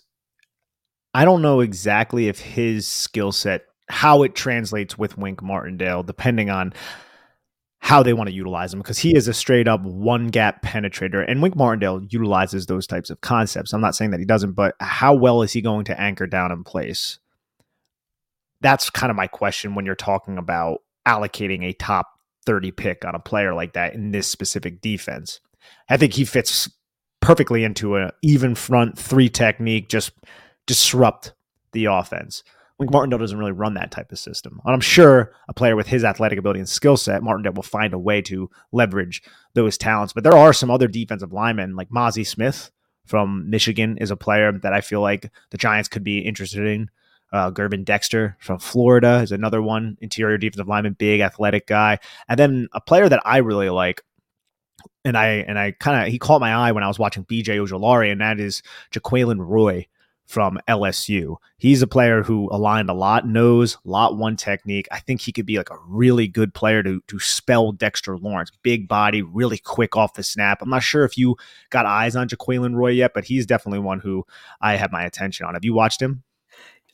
I 1.14 1.26
don't 1.26 1.42
know 1.42 1.62
exactly 1.62 2.28
if 2.28 2.40
his 2.40 2.88
skill 2.88 3.32
set, 3.32 3.64
how 3.90 4.24
it 4.24 4.36
translates 4.36 4.98
with 4.98 5.18
Wink 5.18 5.42
Martindale, 5.42 6.04
depending 6.04 6.50
on 6.50 6.74
how 7.86 8.02
they 8.02 8.14
want 8.14 8.28
to 8.28 8.34
utilize 8.34 8.74
him, 8.74 8.80
because 8.80 8.98
he 8.98 9.16
is 9.16 9.28
a 9.28 9.34
straight 9.34 9.68
up 9.68 9.80
one 9.84 10.30
gap 10.30 10.64
penetrator. 10.64 11.24
And 11.28 11.40
Wink 11.40 11.56
Martindale 11.56 12.02
utilizes 12.10 12.66
those 12.66 12.88
types 12.88 13.12
of 13.12 13.22
concepts. 13.22 13.74
I'm 13.74 13.80
not 13.80 13.96
saying 13.96 14.10
that 14.10 14.20
he 14.20 14.26
doesn't, 14.26 14.54
but 14.54 14.74
how 14.80 15.14
well 15.14 15.44
is 15.44 15.54
he 15.54 15.62
going 15.62 15.86
to 15.86 16.02
anchor 16.02 16.26
down 16.26 16.52
in 16.52 16.64
place? 16.64 17.20
That's 18.60 18.90
kind 18.90 19.12
of 19.12 19.16
my 19.16 19.28
question 19.28 19.76
when 19.76 19.86
you're 19.86 19.94
talking 19.94 20.40
about 20.40 20.82
allocating 21.08 21.64
a 21.64 21.74
top 21.74 22.08
30 22.48 22.72
pick 22.72 23.06
on 23.06 23.14
a 23.14 23.20
player 23.20 23.54
like 23.54 23.74
that 23.74 23.94
in 23.94 24.10
this 24.10 24.28
specific 24.28 24.82
defense. 24.82 25.40
I 25.88 25.98
think 25.98 26.14
he 26.14 26.26
fits 26.26 26.68
perfectly 27.22 27.64
into 27.64 27.98
an 27.98 28.10
even 28.24 28.56
front 28.56 28.98
three 28.98 29.30
technique, 29.30 29.90
just 29.90 30.12
disrupt 30.66 31.36
the 31.74 31.86
offense. 31.86 32.44
Wink 32.78 32.92
Martindale 32.92 33.20
doesn't 33.20 33.38
really 33.38 33.54
run 33.54 33.76
that 33.76 33.92
type 33.92 34.12
of 34.12 34.20
system. 34.20 34.60
And 34.66 34.74
I'm 34.74 34.82
sure 34.82 35.32
a 35.48 35.54
player 35.54 35.76
with 35.76 35.88
his 35.88 36.04
athletic 36.04 36.38
ability 36.38 36.60
and 36.60 36.68
skill 36.68 36.98
set, 36.98 37.24
Martindale 37.24 37.54
will 37.54 37.64
find 37.64 37.94
a 37.94 38.00
way 38.00 38.22
to 38.24 38.50
leverage 38.74 39.24
those 39.54 39.78
talents. 39.78 40.12
But 40.12 40.24
there 40.24 40.36
are 40.36 40.52
some 40.52 40.70
other 40.70 40.88
defensive 40.88 41.32
linemen, 41.32 41.76
like 41.76 41.90
Mazi 41.90 42.28
Smith 42.28 42.72
from 43.06 43.50
Michigan 43.50 43.98
is 44.00 44.12
a 44.12 44.18
player 44.18 44.52
that 44.52 44.74
I 44.74 44.82
feel 44.82 45.02
like 45.02 45.32
the 45.52 45.58
Giants 45.58 45.88
could 45.88 46.04
be 46.04 46.20
interested 46.20 46.66
in. 46.66 46.90
Uh, 47.32 47.52
Gervon 47.52 47.84
Dexter 47.84 48.38
from 48.40 48.60
Florida 48.60 49.20
is 49.22 49.32
another 49.32 49.62
one, 49.62 49.98
interior 50.02 50.38
defensive 50.38 50.68
lineman, 50.68 50.94
big 50.94 51.22
athletic 51.22 51.68
guy. 51.68 52.00
And 52.28 52.40
then 52.40 52.68
a 52.74 52.82
player 52.82 53.10
that 53.10 53.22
I 53.26 53.38
really 53.38 53.70
like, 53.70 54.04
and 55.04 55.18
I 55.18 55.28
and 55.48 55.58
I 55.58 55.72
kind 55.72 56.02
of 56.02 56.12
he 56.12 56.20
caught 56.20 56.42
my 56.42 56.54
eye 56.54 56.72
when 56.72 56.84
I 56.84 56.88
was 56.88 57.00
watching 57.00 57.26
BJ 57.26 57.58
Ojulari, 57.58 58.12
and 58.12 58.22
that 58.22 58.40
is 58.40 58.64
Jaquelin 58.92 59.38
Roy 59.40 59.88
from 60.26 60.60
LSU. 60.68 61.38
He's 61.58 61.82
a 61.82 61.88
player 61.88 62.24
who 62.24 62.50
aligned 62.52 62.90
a 62.90 62.94
lot, 62.94 63.28
knows 63.28 63.78
lot 63.84 64.18
one 64.18 64.36
technique. 64.36 64.88
I 64.92 65.00
think 65.00 65.22
he 65.22 65.32
could 65.32 65.46
be 65.46 65.58
like 65.58 65.70
a 65.70 65.78
really 65.88 66.28
good 66.28 66.54
player 66.54 66.82
to 66.84 67.02
to 67.08 67.20
spell 67.20 67.72
Dexter 67.72 68.18
Lawrence. 68.18 68.52
Big 68.64 68.88
body, 68.88 69.22
really 69.22 69.58
quick 69.58 69.96
off 69.96 70.16
the 70.16 70.24
snap. 70.24 70.62
I'm 70.62 70.70
not 70.70 70.84
sure 70.84 71.06
if 71.06 71.18
you 71.18 71.36
got 71.70 71.86
eyes 71.86 72.16
on 72.16 72.28
Jaquelin 72.28 72.76
Roy 72.76 72.90
yet, 72.90 73.14
but 73.14 73.26
he's 73.26 73.46
definitely 73.46 73.80
one 73.80 74.00
who 74.00 74.26
I 74.62 74.76
have 74.76 74.92
my 74.92 75.04
attention 75.04 75.46
on. 75.46 75.54
Have 75.54 75.66
you 75.66 75.74
watched 75.74 76.02
him? 76.02 76.24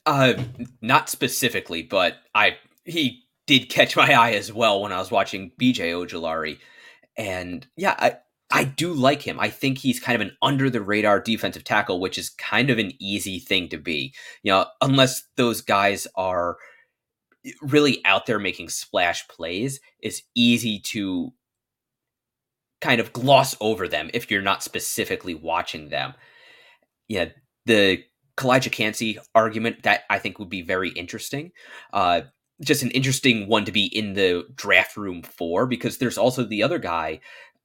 Uh, 0.06 0.34
not 0.82 1.10
specifically, 1.10 1.84
but 1.84 2.18
I 2.34 2.58
he 2.86 3.24
did 3.48 3.70
catch 3.70 3.96
my 3.96 4.14
eye 4.14 4.32
as 4.32 4.52
well 4.52 4.82
when 4.82 4.92
I 4.92 5.00
was 5.00 5.12
watching 5.12 5.52
BJ 5.60 5.94
Ojulari, 5.94 6.60
and 7.16 7.66
yeah, 7.78 7.96
I 7.98 8.18
I 8.52 8.64
do 8.64 8.94
like 8.94 9.22
him. 9.22 9.40
I 9.40 9.50
think 9.50 9.78
he's 9.78 10.00
kind 10.00 10.22
of 10.22 10.28
an 10.28 10.36
under 10.42 10.70
the 10.70 10.82
radar 10.82 11.20
defensive 11.20 11.64
tackle, 11.64 12.00
which 12.00 12.18
is 12.18 12.30
kind 12.30 12.70
of 12.70 12.80
an 12.80 12.92
easy 13.00 13.40
thing 13.40 13.70
to 13.70 13.78
be. 13.78 14.14
You 14.44 14.52
know, 14.52 14.66
unless 14.82 15.24
those 15.36 15.62
guys 15.62 16.08
are 16.16 16.58
really 17.62 18.02
out 18.06 18.26
there 18.26 18.40
making 18.40 18.70
splash 18.70 19.28
plays, 19.28 19.80
it's 20.00 20.22
easy 20.36 20.80
to 20.80 21.32
kind 22.82 23.00
of 23.00 23.14
gloss 23.14 23.56
over 23.62 23.88
them 23.88 24.10
if 24.14 24.30
you're 24.30 24.42
not 24.42 24.64
specifically 24.64 25.36
watching 25.36 25.90
them. 25.90 26.14
Yeah, 27.08 27.30
the 27.66 28.04
Calijah 28.38 28.72
Kancey 28.72 29.20
argument 29.36 29.84
that 29.84 30.02
I 30.10 30.20
think 30.20 30.40
would 30.40 30.50
be 30.50 30.62
very 30.62 30.90
interesting. 30.90 31.52
Uh, 31.94 32.22
just 32.64 32.84
an 32.84 32.92
interesting 32.92 33.48
one 33.48 33.66
to 33.66 33.72
be 33.72 33.86
in 33.86 34.14
the 34.14 34.48
draft 34.56 34.96
room 34.96 35.24
for 35.24 35.66
because 35.66 35.98
there's 35.98 36.18
also 36.18 36.44
the 36.44 36.64
other 36.64 36.80
guy 36.80 37.20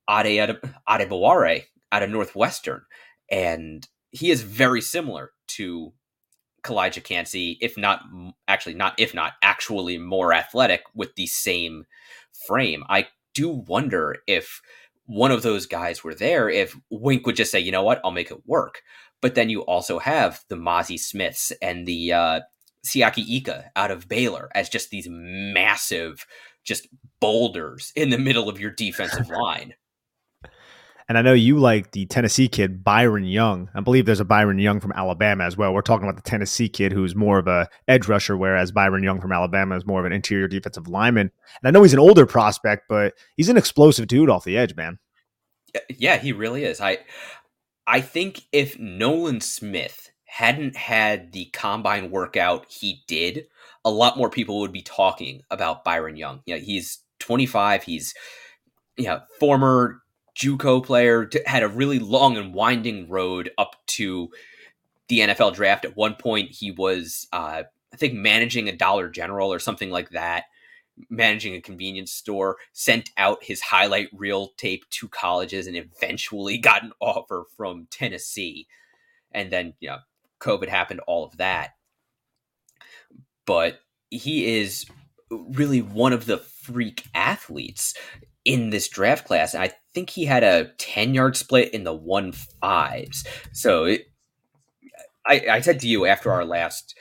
Ade 0.08 0.58
Adebawore 0.88 1.64
out 1.92 2.02
of 2.02 2.10
Northwestern, 2.10 2.82
and 3.30 3.86
he 4.10 4.30
is 4.30 4.42
very 4.42 4.80
similar 4.80 5.32
to 5.48 5.92
Calijah 6.62 7.04
Kancey, 7.04 7.58
if 7.60 7.76
not 7.76 8.00
actually 8.48 8.74
not 8.74 8.94
if 8.98 9.14
not 9.14 9.34
actually 9.42 9.98
more 9.98 10.32
athletic 10.32 10.82
with 10.94 11.14
the 11.14 11.26
same 11.26 11.84
frame. 12.46 12.82
I 12.88 13.08
do 13.34 13.48
wonder 13.48 14.16
if 14.26 14.60
one 15.06 15.30
of 15.30 15.42
those 15.42 15.66
guys 15.66 16.02
were 16.02 16.14
there, 16.14 16.48
if 16.48 16.76
Wink 16.90 17.26
would 17.26 17.36
just 17.36 17.52
say, 17.52 17.60
you 17.60 17.70
know 17.70 17.84
what, 17.84 18.00
I'll 18.04 18.10
make 18.10 18.30
it 18.30 18.46
work. 18.46 18.82
But 19.22 19.34
then 19.34 19.48
you 19.48 19.60
also 19.62 19.98
have 19.98 20.40
the 20.48 20.56
Mazi 20.56 20.98
Smiths 20.98 21.52
and 21.62 21.86
the 21.86 22.12
uh, 22.12 22.40
Siaki 22.84 23.24
Ika 23.28 23.70
out 23.76 23.90
of 23.90 24.08
Baylor 24.08 24.50
as 24.54 24.68
just 24.68 24.90
these 24.90 25.06
massive, 25.08 26.26
just 26.64 26.88
boulders 27.20 27.92
in 27.96 28.10
the 28.10 28.18
middle 28.18 28.48
of 28.48 28.60
your 28.60 28.70
defensive 28.76 29.28
line. 29.28 29.74
And 31.08 31.16
I 31.16 31.22
know 31.22 31.34
you 31.34 31.58
like 31.58 31.92
the 31.92 32.06
Tennessee 32.06 32.48
kid, 32.48 32.82
Byron 32.82 33.24
Young. 33.24 33.70
I 33.74 33.80
believe 33.80 34.06
there's 34.06 34.20
a 34.20 34.24
Byron 34.24 34.58
Young 34.58 34.80
from 34.80 34.92
Alabama 34.92 35.44
as 35.44 35.56
well. 35.56 35.72
We're 35.72 35.82
talking 35.82 36.08
about 36.08 36.16
the 36.16 36.28
Tennessee 36.28 36.68
kid 36.68 36.92
who's 36.92 37.14
more 37.14 37.38
of 37.38 37.46
a 37.46 37.68
edge 37.86 38.08
rusher, 38.08 38.36
whereas 38.36 38.72
Byron 38.72 39.04
Young 39.04 39.20
from 39.20 39.32
Alabama 39.32 39.76
is 39.76 39.86
more 39.86 40.00
of 40.00 40.06
an 40.06 40.12
interior 40.12 40.48
defensive 40.48 40.88
lineman. 40.88 41.30
And 41.62 41.68
I 41.68 41.70
know 41.70 41.84
he's 41.84 41.92
an 41.92 42.00
older 42.00 42.26
prospect, 42.26 42.86
but 42.88 43.14
he's 43.36 43.48
an 43.48 43.56
explosive 43.56 44.08
dude 44.08 44.30
off 44.30 44.44
the 44.44 44.58
edge, 44.58 44.74
man. 44.74 44.98
Yeah, 45.88 46.16
he 46.16 46.32
really 46.32 46.64
is. 46.64 46.80
I 46.80 46.98
I 47.86 48.00
think 48.00 48.42
if 48.50 48.78
Nolan 48.78 49.40
Smith 49.40 50.10
hadn't 50.24 50.76
had 50.76 51.32
the 51.32 51.46
combine 51.52 52.10
workout 52.10 52.66
he 52.68 53.02
did, 53.06 53.46
a 53.84 53.90
lot 53.90 54.18
more 54.18 54.28
people 54.28 54.60
would 54.60 54.72
be 54.72 54.82
talking 54.82 55.42
about 55.50 55.84
Byron 55.84 56.16
Young. 56.16 56.40
Yeah, 56.46 56.56
he's 56.56 56.98
25. 57.20 57.84
He's 57.84 58.12
yeah, 58.96 59.20
former 59.38 60.00
JUCO 60.36 60.84
player, 60.84 61.28
had 61.46 61.62
a 61.62 61.68
really 61.68 61.98
long 61.98 62.36
and 62.36 62.52
winding 62.52 63.08
road 63.08 63.50
up 63.56 63.76
to 63.86 64.30
the 65.08 65.20
NFL 65.20 65.54
draft. 65.54 65.84
At 65.84 65.96
one 65.96 66.14
point, 66.14 66.50
he 66.50 66.70
was, 66.70 67.26
uh, 67.32 67.62
I 67.92 67.96
think, 67.96 68.14
managing 68.14 68.68
a 68.68 68.76
Dollar 68.76 69.08
General 69.08 69.52
or 69.52 69.58
something 69.58 69.90
like 69.90 70.10
that, 70.10 70.44
managing 71.08 71.54
a 71.54 71.60
convenience 71.60 72.12
store, 72.12 72.56
sent 72.72 73.10
out 73.16 73.42
his 73.42 73.62
highlight 73.62 74.08
reel 74.12 74.48
tape 74.58 74.88
to 74.90 75.08
colleges, 75.08 75.66
and 75.66 75.76
eventually 75.76 76.58
got 76.58 76.82
an 76.82 76.92
offer 77.00 77.44
from 77.56 77.86
Tennessee. 77.90 78.66
And 79.32 79.50
then, 79.50 79.74
you 79.80 79.88
know, 79.88 79.98
COVID 80.40 80.68
happened, 80.68 81.00
all 81.06 81.24
of 81.24 81.38
that. 81.38 81.70
But 83.46 83.80
he 84.10 84.58
is 84.58 84.86
really 85.30 85.80
one 85.80 86.12
of 86.12 86.26
the 86.26 86.38
freak 86.38 87.04
athletes 87.14 87.94
in 88.46 88.70
this 88.70 88.88
draft 88.88 89.26
class. 89.26 89.52
And 89.52 89.62
I 89.62 89.72
think 89.92 90.08
he 90.08 90.24
had 90.24 90.44
a 90.44 90.70
10 90.78 91.12
yard 91.12 91.36
split 91.36 91.74
in 91.74 91.84
the 91.84 91.92
one 91.92 92.32
fives. 92.32 93.26
So 93.52 93.84
it, 93.84 94.06
I, 95.26 95.44
I 95.50 95.60
said 95.60 95.80
to 95.80 95.88
you 95.88 96.06
after 96.06 96.32
our 96.32 96.44
last 96.44 96.96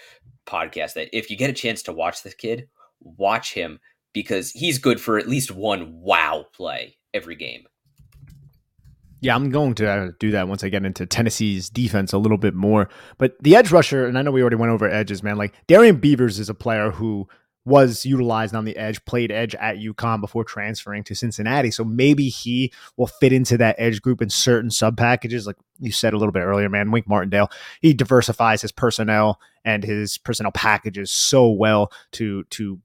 podcast 0.45 0.95
that 0.95 1.15
if 1.15 1.29
you 1.29 1.37
get 1.37 1.51
a 1.51 1.53
chance 1.53 1.83
to 1.83 1.93
watch 1.93 2.23
this 2.23 2.33
kid, 2.33 2.67
watch 2.99 3.53
him 3.53 3.79
because 4.11 4.51
he's 4.51 4.79
good 4.79 4.99
for 4.99 5.17
at 5.17 5.29
least 5.29 5.51
one 5.51 6.01
wow 6.01 6.45
play 6.53 6.97
every 7.13 7.35
game. 7.35 7.65
Yeah, 9.21 9.35
I'm 9.35 9.49
going 9.49 9.75
to 9.75 9.89
uh, 9.89 10.11
do 10.19 10.31
that 10.31 10.47
once 10.47 10.63
I 10.63 10.69
get 10.69 10.85
into 10.85 11.05
Tennessee's 11.05 11.69
defense 11.69 12.11
a 12.11 12.17
little 12.17 12.37
bit 12.37 12.53
more. 12.53 12.89
But 13.17 13.35
the 13.41 13.55
edge 13.55 13.71
rusher, 13.71 14.05
and 14.05 14.17
I 14.17 14.21
know 14.21 14.31
we 14.31 14.41
already 14.41 14.55
went 14.55 14.71
over 14.71 14.89
edges, 14.89 15.23
man. 15.23 15.37
Like 15.37 15.53
Darrian 15.67 15.97
Beavers 15.97 16.37
is 16.37 16.49
a 16.49 16.53
player 16.53 16.91
who 16.91 17.27
was 17.65 18.05
utilized 18.05 18.55
on 18.55 18.63
the 18.63 18.77
edge, 18.77 19.03
played 19.05 19.31
edge 19.31 19.55
at 19.55 19.77
UConn 19.77 20.21
before 20.21 20.43
transferring 20.43 21.03
to 21.03 21.15
Cincinnati. 21.15 21.71
So 21.71 21.83
maybe 21.83 22.29
he 22.29 22.71
will 22.95 23.07
fit 23.07 23.33
into 23.33 23.57
that 23.57 23.75
edge 23.79 24.01
group 24.01 24.21
in 24.21 24.29
certain 24.29 24.69
sub 24.69 24.95
packages. 24.95 25.47
Like 25.47 25.57
you 25.79 25.91
said 25.91 26.13
a 26.13 26.17
little 26.17 26.31
bit 26.31 26.43
earlier, 26.43 26.69
man, 26.69 26.91
Wink 26.91 27.07
Martindale, 27.07 27.49
he 27.81 27.93
diversifies 27.93 28.61
his 28.61 28.71
personnel 28.71 29.39
and 29.63 29.83
his 29.83 30.17
personnel 30.19 30.51
packages 30.51 31.11
so 31.11 31.49
well 31.49 31.91
to 32.13 32.43
to 32.51 32.79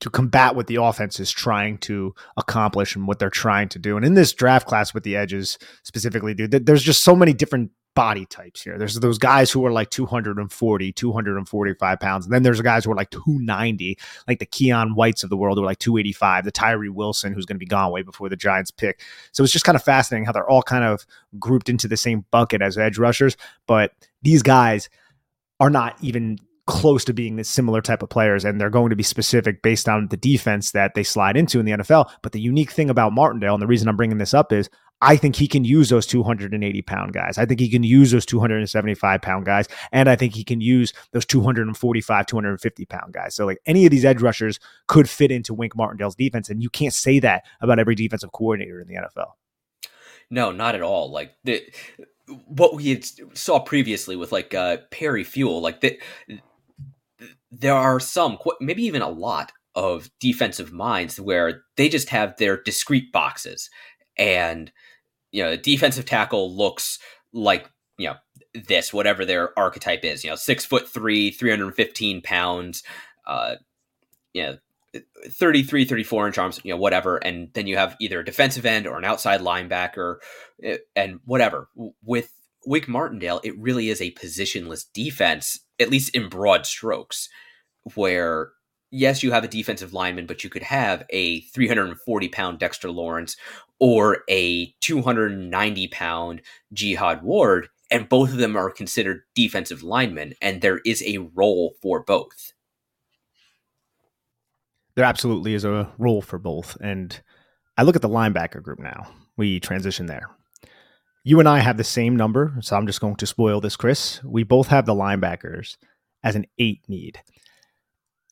to 0.00 0.10
combat 0.10 0.56
what 0.56 0.66
the 0.66 0.76
offense 0.76 1.20
is 1.20 1.30
trying 1.30 1.78
to 1.78 2.14
accomplish 2.36 2.96
and 2.96 3.06
what 3.06 3.18
they're 3.18 3.30
trying 3.30 3.68
to 3.68 3.78
do. 3.78 3.96
And 3.96 4.04
in 4.04 4.14
this 4.14 4.32
draft 4.32 4.66
class 4.66 4.94
with 4.94 5.02
the 5.02 5.14
edges 5.14 5.58
specifically, 5.82 6.32
dude, 6.34 6.66
there's 6.66 6.82
just 6.82 7.04
so 7.04 7.14
many 7.14 7.34
different 7.34 7.70
body 7.94 8.24
types 8.26 8.62
here. 8.62 8.78
There's 8.78 8.94
those 8.94 9.18
guys 9.18 9.50
who 9.50 9.64
are 9.66 9.72
like 9.72 9.90
240, 9.90 10.92
245 10.92 12.00
pounds. 12.00 12.24
And 12.24 12.32
then 12.32 12.42
there's 12.42 12.60
guys 12.60 12.84
who 12.84 12.92
are 12.92 12.96
like 12.96 13.10
290, 13.10 13.98
like 14.28 14.38
the 14.38 14.46
Keion 14.46 14.94
Whites 14.94 15.22
of 15.22 15.30
the 15.30 15.36
world 15.36 15.58
who 15.58 15.62
are 15.62 15.66
like 15.66 15.78
285, 15.78 16.44
the 16.44 16.50
Tyree 16.50 16.88
Wilson 16.88 17.32
who's 17.32 17.46
going 17.46 17.56
to 17.56 17.60
be 17.60 17.66
gone 17.66 17.92
way 17.92 18.02
before 18.02 18.28
the 18.28 18.36
Giants 18.36 18.70
pick. 18.70 19.02
So 19.32 19.42
it's 19.42 19.52
just 19.52 19.64
kind 19.64 19.76
of 19.76 19.82
fascinating 19.82 20.24
how 20.24 20.32
they're 20.32 20.48
all 20.48 20.62
kind 20.62 20.84
of 20.84 21.04
grouped 21.38 21.68
into 21.68 21.88
the 21.88 21.96
same 21.96 22.24
bucket 22.30 22.62
as 22.62 22.78
edge 22.78 22.98
rushers. 22.98 23.36
But 23.66 23.92
these 24.22 24.42
guys 24.42 24.88
are 25.58 25.70
not 25.70 25.96
even 26.00 26.38
close 26.66 27.04
to 27.04 27.12
being 27.12 27.34
the 27.34 27.42
similar 27.42 27.82
type 27.82 28.02
of 28.02 28.08
players 28.08 28.44
and 28.44 28.60
they're 28.60 28.70
going 28.70 28.90
to 28.90 28.96
be 28.96 29.02
specific 29.02 29.60
based 29.60 29.88
on 29.88 30.06
the 30.08 30.16
defense 30.16 30.70
that 30.70 30.94
they 30.94 31.02
slide 31.02 31.36
into 31.36 31.58
in 31.58 31.66
the 31.66 31.72
NFL. 31.72 32.08
But 32.22 32.30
the 32.30 32.40
unique 32.40 32.70
thing 32.70 32.88
about 32.88 33.12
Martindale 33.12 33.54
and 33.54 33.62
the 33.62 33.66
reason 33.66 33.88
I'm 33.88 33.96
bringing 33.96 34.18
this 34.18 34.34
up 34.34 34.52
is 34.52 34.70
I 35.02 35.16
think 35.16 35.36
he 35.36 35.48
can 35.48 35.64
use 35.64 35.88
those 35.88 36.06
280 36.06 36.82
pound 36.82 37.12
guys. 37.12 37.38
I 37.38 37.46
think 37.46 37.60
he 37.60 37.70
can 37.70 37.82
use 37.82 38.10
those 38.10 38.26
275 38.26 39.22
pound 39.22 39.46
guys. 39.46 39.66
And 39.92 40.08
I 40.08 40.16
think 40.16 40.34
he 40.34 40.44
can 40.44 40.60
use 40.60 40.92
those 41.12 41.24
245, 41.24 42.26
250 42.26 42.84
pound 42.86 43.12
guys. 43.12 43.34
So, 43.34 43.46
like 43.46 43.58
any 43.66 43.86
of 43.86 43.90
these 43.90 44.04
edge 44.04 44.20
rushers 44.20 44.58
could 44.88 45.08
fit 45.08 45.30
into 45.30 45.54
Wink 45.54 45.74
Martindale's 45.74 46.14
defense. 46.14 46.50
And 46.50 46.62
you 46.62 46.68
can't 46.68 46.94
say 46.94 47.18
that 47.20 47.44
about 47.60 47.78
every 47.78 47.94
defensive 47.94 48.32
coordinator 48.32 48.80
in 48.80 48.88
the 48.88 48.94
NFL. 48.94 49.32
No, 50.30 50.52
not 50.52 50.74
at 50.74 50.82
all. 50.82 51.10
Like 51.10 51.34
the 51.44 51.62
what 52.46 52.76
we 52.76 52.90
had 52.90 53.04
saw 53.36 53.58
previously 53.58 54.16
with 54.16 54.32
like 54.32 54.54
uh, 54.54 54.78
Perry 54.90 55.24
Fewell, 55.24 55.60
like 55.60 55.80
that. 55.80 55.98
There 57.52 57.74
are 57.74 57.98
some, 57.98 58.38
maybe 58.60 58.84
even 58.84 59.02
a 59.02 59.08
lot 59.08 59.50
of 59.74 60.08
defensive 60.20 60.72
minds 60.72 61.20
where 61.20 61.64
they 61.76 61.88
just 61.88 62.10
have 62.10 62.36
their 62.36 62.62
discrete 62.62 63.10
boxes 63.10 63.68
and 64.16 64.70
you 65.32 65.42
know, 65.42 65.56
defensive 65.56 66.04
tackle 66.04 66.54
looks 66.54 66.98
like, 67.32 67.68
you 67.98 68.08
know, 68.08 68.16
this, 68.54 68.92
whatever 68.92 69.24
their 69.24 69.56
archetype 69.58 70.04
is, 70.04 70.24
you 70.24 70.30
know, 70.30 70.36
six 70.36 70.64
foot 70.64 70.88
three, 70.88 71.30
315 71.30 72.22
pounds, 72.22 72.82
uh, 73.26 73.56
you 74.32 74.42
know, 74.42 74.58
33, 75.28 75.84
34 75.84 76.26
inch 76.26 76.38
arms, 76.38 76.60
you 76.64 76.72
know, 76.72 76.76
whatever. 76.76 77.16
And 77.18 77.48
then 77.54 77.66
you 77.66 77.76
have 77.76 77.96
either 78.00 78.20
a 78.20 78.24
defensive 78.24 78.66
end 78.66 78.86
or 78.86 78.98
an 78.98 79.04
outside 79.04 79.40
linebacker 79.40 80.16
eh, 80.62 80.78
and 80.96 81.20
whatever. 81.24 81.68
With 82.04 82.32
Wink 82.66 82.88
Martindale, 82.88 83.40
it 83.44 83.58
really 83.58 83.88
is 83.88 84.00
a 84.00 84.12
positionless 84.12 84.84
defense, 84.92 85.60
at 85.78 85.90
least 85.90 86.14
in 86.14 86.28
broad 86.28 86.66
strokes, 86.66 87.28
where 87.94 88.50
yes, 88.90 89.22
you 89.22 89.30
have 89.30 89.44
a 89.44 89.48
defensive 89.48 89.92
lineman, 89.92 90.26
but 90.26 90.42
you 90.42 90.50
could 90.50 90.64
have 90.64 91.04
a 91.10 91.40
340 91.42 92.28
pound 92.28 92.58
Dexter 92.58 92.90
Lawrence 92.90 93.36
or 93.80 94.18
a 94.28 94.66
290 94.80 95.88
pound 95.88 96.42
Jihad 96.72 97.22
Ward, 97.22 97.68
and 97.90 98.08
both 98.08 98.30
of 98.30 98.36
them 98.36 98.56
are 98.56 98.70
considered 98.70 99.22
defensive 99.34 99.82
linemen, 99.82 100.34
and 100.40 100.60
there 100.60 100.80
is 100.84 101.02
a 101.02 101.18
role 101.18 101.74
for 101.82 102.02
both. 102.02 102.52
There 104.94 105.04
absolutely 105.04 105.54
is 105.54 105.64
a 105.64 105.90
role 105.98 106.20
for 106.20 106.38
both. 106.38 106.76
And 106.80 107.18
I 107.76 107.82
look 107.82 107.96
at 107.96 108.02
the 108.02 108.08
linebacker 108.08 108.62
group 108.62 108.78
now. 108.78 109.10
We 109.36 109.58
transition 109.58 110.06
there. 110.06 110.28
You 111.24 111.38
and 111.38 111.48
I 111.48 111.60
have 111.60 111.76
the 111.76 111.84
same 111.84 112.16
number, 112.16 112.54
so 112.60 112.76
I'm 112.76 112.86
just 112.86 113.00
going 113.00 113.16
to 113.16 113.26
spoil 113.26 113.60
this, 113.60 113.76
Chris. 113.76 114.22
We 114.24 114.42
both 114.42 114.68
have 114.68 114.86
the 114.86 114.94
linebackers 114.94 115.76
as 116.22 116.34
an 116.34 116.46
eight 116.58 116.82
need. 116.88 117.20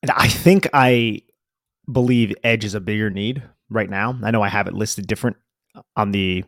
And 0.03 0.11
I 0.11 0.29
think 0.29 0.69
I 0.73 1.23
believe 1.91 2.35
edge 2.45 2.65
is 2.65 2.75
a 2.75 2.81
bigger 2.81 3.11
need 3.11 3.43
right 3.71 3.89
now. 3.89 4.19
I 4.23 4.31
know 4.31 4.43
I 4.43 4.49
have 4.49 4.67
it 4.67 4.75
listed 4.75 5.07
different 5.07 5.37
uh, 5.75 5.83
on 5.97 6.13
the 6.13 6.45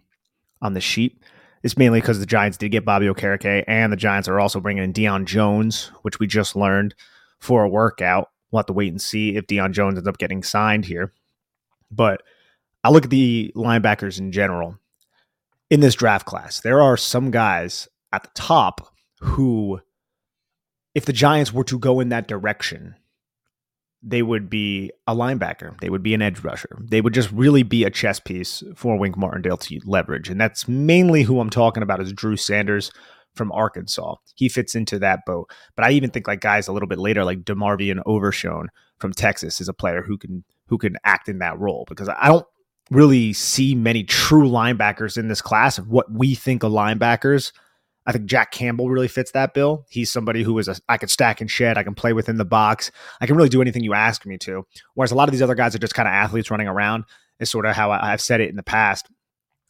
on 0.62 0.74
the 0.74 0.80
sheet. 0.80 1.22
It's 1.62 1.76
mainly 1.76 2.00
because 2.00 2.18
the 2.18 2.26
Giants 2.26 2.56
did 2.56 2.70
get 2.70 2.84
Bobby 2.84 3.06
Okereke, 3.06 3.64
and 3.66 3.92
the 3.92 3.96
Giants 3.96 4.28
are 4.28 4.40
also 4.40 4.60
bringing 4.60 4.82
in 4.82 4.92
Deion 4.92 5.26
Jones, 5.26 5.90
which 6.02 6.18
we 6.18 6.26
just 6.26 6.56
learned 6.56 6.94
for 7.38 7.64
a 7.64 7.68
workout. 7.68 8.30
We'll 8.50 8.60
have 8.60 8.66
to 8.66 8.72
wait 8.72 8.90
and 8.90 9.00
see 9.00 9.36
if 9.36 9.46
Deion 9.46 9.72
Jones 9.72 9.96
ends 9.96 10.08
up 10.08 10.18
getting 10.18 10.42
signed 10.42 10.86
here. 10.86 11.12
But 11.90 12.22
I 12.82 12.90
look 12.90 13.04
at 13.04 13.10
the 13.10 13.52
linebackers 13.54 14.18
in 14.18 14.32
general 14.32 14.78
in 15.68 15.80
this 15.80 15.94
draft 15.94 16.26
class. 16.26 16.60
There 16.60 16.80
are 16.80 16.96
some 16.96 17.30
guys 17.30 17.88
at 18.12 18.22
the 18.22 18.30
top 18.34 18.92
who, 19.20 19.80
if 20.94 21.04
the 21.04 21.12
Giants 21.12 21.52
were 21.52 21.64
to 21.64 21.78
go 21.78 22.00
in 22.00 22.08
that 22.08 22.26
direction, 22.26 22.96
they 24.02 24.22
would 24.22 24.48
be 24.48 24.90
a 25.06 25.14
linebacker. 25.14 25.78
They 25.80 25.90
would 25.90 26.02
be 26.02 26.14
an 26.14 26.22
edge 26.22 26.42
rusher. 26.42 26.78
They 26.80 27.00
would 27.00 27.14
just 27.14 27.30
really 27.32 27.62
be 27.62 27.84
a 27.84 27.90
chess 27.90 28.18
piece 28.18 28.62
for 28.74 28.98
Wink 28.98 29.16
Martindale 29.16 29.58
to 29.58 29.80
leverage. 29.84 30.30
And 30.30 30.40
that's 30.40 30.66
mainly 30.66 31.22
who 31.22 31.40
I'm 31.40 31.50
talking 31.50 31.82
about 31.82 32.00
is 32.00 32.12
Drew 32.12 32.36
Sanders 32.36 32.90
from 33.34 33.52
Arkansas. 33.52 34.16
He 34.34 34.48
fits 34.48 34.74
into 34.74 34.98
that 35.00 35.20
boat. 35.26 35.50
But 35.76 35.84
I 35.84 35.90
even 35.92 36.10
think 36.10 36.26
like 36.26 36.40
guys 36.40 36.66
a 36.66 36.72
little 36.72 36.88
bit 36.88 36.98
later, 36.98 37.24
like 37.24 37.42
DeMarvion 37.42 38.02
Overshown 38.06 38.68
from 38.98 39.12
Texas 39.12 39.60
is 39.60 39.68
a 39.68 39.74
player 39.74 40.02
who 40.02 40.16
can 40.16 40.44
who 40.66 40.78
can 40.78 40.96
act 41.04 41.28
in 41.28 41.38
that 41.38 41.58
role 41.58 41.84
because 41.88 42.08
I 42.08 42.28
don't 42.28 42.46
really 42.90 43.32
see 43.32 43.74
many 43.74 44.04
true 44.04 44.48
linebackers 44.48 45.16
in 45.18 45.28
this 45.28 45.42
class 45.42 45.78
of 45.78 45.88
what 45.88 46.10
we 46.10 46.34
think 46.34 46.62
of 46.62 46.72
linebackers 46.72 47.52
I 48.06 48.12
think 48.12 48.26
Jack 48.26 48.50
Campbell 48.50 48.88
really 48.88 49.08
fits 49.08 49.32
that 49.32 49.54
bill. 49.54 49.86
He's 49.90 50.10
somebody 50.10 50.42
who 50.42 50.58
is 50.58 50.68
a 50.68 50.76
I 50.88 50.96
could 50.96 51.10
stack 51.10 51.40
and 51.40 51.50
shed. 51.50 51.76
I 51.76 51.82
can 51.82 51.94
play 51.94 52.12
within 52.12 52.36
the 52.36 52.44
box. 52.44 52.90
I 53.20 53.26
can 53.26 53.36
really 53.36 53.48
do 53.48 53.60
anything 53.60 53.84
you 53.84 53.94
ask 53.94 54.24
me 54.24 54.38
to. 54.38 54.66
Whereas 54.94 55.10
a 55.10 55.14
lot 55.14 55.28
of 55.28 55.32
these 55.32 55.42
other 55.42 55.54
guys 55.54 55.74
are 55.74 55.78
just 55.78 55.94
kind 55.94 56.08
of 56.08 56.12
athletes 56.12 56.50
running 56.50 56.68
around. 56.68 57.04
Is 57.38 57.50
sort 57.50 57.66
of 57.66 57.74
how 57.74 57.90
I, 57.90 58.10
have 58.10 58.20
said 58.20 58.40
it 58.40 58.50
in 58.50 58.56
the 58.56 58.62
past. 58.62 59.06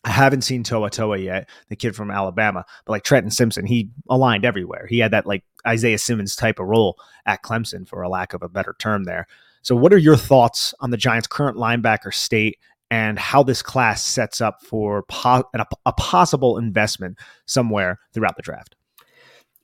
I 0.05 0.11
haven't 0.11 0.43
seen 0.43 0.65
To'oTo'o 0.65 1.23
yet, 1.23 1.49
the 1.69 1.77
kid 1.77 1.95
from 1.95 2.11
Alabama, 2.11 2.65
but 2.85 2.93
like 2.93 3.05
Trenton 3.05 3.31
Simpson, 3.31 3.67
he 3.67 3.91
aligned 4.09 4.45
everywhere. 4.45 4.87
He 4.89 4.99
had 4.99 5.11
that 5.13 5.27
like 5.27 5.45
Isaiah 5.67 5.99
Simmons 5.99 6.35
type 6.35 6.59
of 6.59 6.67
role 6.67 6.99
at 7.27 7.43
Clemson, 7.43 7.87
for 7.87 8.03
a 8.03 8.09
lack 8.09 8.33
of 8.33 8.43
a 8.43 8.49
better 8.49 8.75
term 8.79 9.05
there. 9.05 9.27
So, 9.63 9.77
what 9.77 9.93
are 9.93 9.99
your 9.99 10.17
thoughts 10.17 10.73
on 10.81 10.91
the 10.91 10.97
Giants' 10.97 11.27
current 11.27 11.57
linebacker 11.57 12.15
state 12.15 12.59
and 12.91 13.19
how 13.19 13.43
this 13.43 13.63
class 13.63 14.05
sets 14.05 14.41
up 14.41 14.63
for 14.63 15.05
po- 15.05 15.49
a, 15.55 15.67
a, 15.87 15.93
possible 15.93 16.59
investment 16.59 17.19
somewhere 17.47 18.01
throughout 18.13 18.37
the 18.37 18.43
draft. 18.43 18.75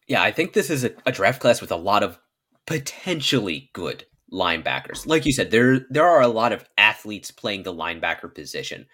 Yeah, 0.07 0.23
I 0.23 0.31
think 0.31 0.53
this 0.53 0.71
is 0.71 0.85
a, 0.85 0.93
a, 1.05 1.13
draft 1.13 1.41
class 1.41 1.61
with 1.61 1.73
a 1.73 1.77
lot 1.77 2.05
of 2.05 2.19
potentially 2.67 3.71
good 3.73 4.05
linebackers. 4.33 5.07
Like 5.07 5.27
you 5.27 5.33
said, 5.33 5.51
there 5.51 5.81
there 5.91 6.07
are 6.07 6.23
a 6.23 6.29
lot 6.29 6.53
of 6.53 6.65
athletes 6.79 7.31
playing 7.31 7.65
the 7.65 7.75
linebacker 7.75 8.33
position. 8.33 8.87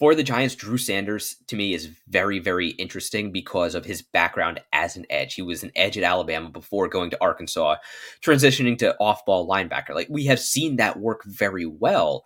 For 0.00 0.14
the 0.14 0.24
Giants, 0.24 0.56
Drew 0.56 0.76
Sanders 0.76 1.36
to 1.46 1.56
me 1.56 1.72
is 1.72 1.88
very, 2.08 2.40
very 2.40 2.70
interesting 2.70 3.30
because 3.30 3.76
of 3.76 3.84
his 3.84 4.02
background 4.02 4.60
as 4.72 4.96
an 4.96 5.06
edge. 5.08 5.34
He 5.34 5.42
was 5.42 5.62
an 5.62 5.70
edge 5.76 5.96
at 5.96 6.02
Alabama 6.02 6.50
before 6.50 6.88
going 6.88 7.10
to 7.10 7.18
Arkansas, 7.20 7.76
transitioning 8.20 8.76
to 8.78 8.96
off 8.98 9.24
ball 9.24 9.48
linebacker. 9.48 9.94
Like 9.94 10.08
we 10.10 10.24
have 10.24 10.40
seen 10.40 10.76
that 10.76 10.98
work 10.98 11.24
very 11.24 11.64
well 11.64 12.24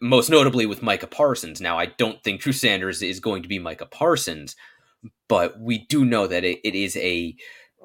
most 0.00 0.30
notably 0.30 0.66
with 0.66 0.82
Micah 0.82 1.06
Parsons. 1.06 1.60
Now, 1.60 1.78
I 1.78 1.86
don't 1.86 2.22
think 2.22 2.40
Drew 2.40 2.52
Sanders 2.52 3.02
is 3.02 3.20
going 3.20 3.42
to 3.42 3.48
be 3.48 3.58
Micah 3.58 3.86
Parsons, 3.86 4.56
but 5.28 5.58
we 5.60 5.86
do 5.86 6.04
know 6.04 6.26
that 6.26 6.44
it, 6.44 6.60
it 6.64 6.74
is 6.74 6.96
a 6.96 7.36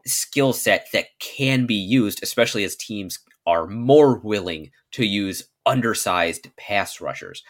skill 0.06 0.54
set 0.54 0.88
that 0.94 1.08
can 1.20 1.66
be 1.66 1.76
used, 1.76 2.22
especially 2.24 2.64
as 2.64 2.76
teams 2.76 3.20
are 3.46 3.68
more 3.68 4.18
willing 4.20 4.72
to 4.92 5.06
use 5.06 5.44
undersized 5.66 6.50
pass 6.58 7.00
rushers. 7.02 7.44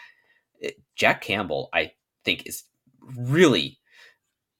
Eh, 0.62 0.70
Jack 0.96 1.20
Campbell, 1.20 1.68
I 1.72 1.92
think, 2.24 2.46
is 2.46 2.64
really 3.16 3.78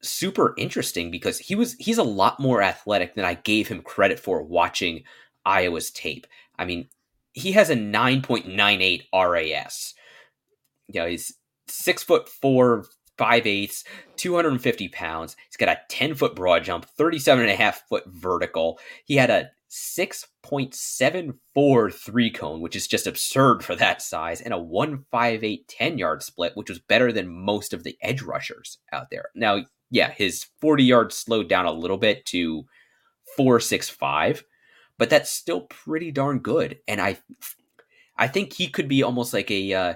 super 0.02 0.54
interesting 0.58 1.10
because 1.10 1.38
he 1.38 1.54
was 1.54 1.74
he's 1.74 1.98
a 1.98 2.02
lot 2.02 2.38
more 2.38 2.62
athletic 2.62 3.14
than 3.14 3.24
I 3.24 3.34
gave 3.34 3.68
him 3.68 3.82
credit 3.82 4.20
for 4.20 4.42
watching 4.42 5.04
Iowa's 5.44 5.90
tape. 5.90 6.26
I 6.58 6.64
mean, 6.64 6.88
he 7.34 7.52
has 7.52 7.68
a 7.68 7.76
9.98 7.76 9.02
RAS. 9.12 9.92
You 10.88 11.00
know, 11.00 11.06
he's 11.06 11.34
six 11.68 12.02
foot 12.02 12.28
four, 12.28 12.86
five 13.18 13.46
eighths, 13.46 13.84
250 14.16 14.88
pounds. 14.88 15.36
He's 15.48 15.56
got 15.56 15.68
a 15.68 15.78
10 15.88 16.14
foot 16.14 16.34
broad 16.36 16.64
jump, 16.64 16.86
37 16.86 17.42
and 17.42 17.52
a 17.52 17.56
half 17.56 17.82
foot 17.88 18.04
vertical. 18.06 18.78
He 19.04 19.16
had 19.16 19.28
a 19.30 19.50
6.74 19.70 21.92
three 21.92 22.30
cone, 22.30 22.60
which 22.60 22.76
is 22.76 22.86
just 22.86 23.08
absurd 23.08 23.64
for 23.64 23.74
that 23.74 24.00
size, 24.00 24.40
and 24.40 24.54
a 24.54 24.58
158 24.58 25.66
10 25.66 25.98
yard 25.98 26.22
split, 26.22 26.52
which 26.54 26.70
was 26.70 26.78
better 26.78 27.10
than 27.10 27.26
most 27.28 27.74
of 27.74 27.82
the 27.82 27.98
edge 28.00 28.22
rushers 28.22 28.78
out 28.92 29.10
there. 29.10 29.30
Now, 29.34 29.64
yeah, 29.90 30.12
his 30.12 30.46
40 30.60 30.84
yards 30.84 31.16
slowed 31.16 31.48
down 31.48 31.66
a 31.66 31.72
little 31.72 31.98
bit 31.98 32.24
to 32.26 32.64
465 33.36 34.44
but 34.98 35.10
that's 35.10 35.30
still 35.30 35.62
pretty 35.62 36.10
darn 36.10 36.38
good. 36.38 36.78
And 36.86 37.00
I, 37.00 37.18
I 38.16 38.28
think 38.28 38.52
he 38.52 38.68
could 38.68 38.88
be 38.88 39.02
almost 39.02 39.32
like 39.32 39.50
a, 39.50 39.72
uh, 39.72 39.94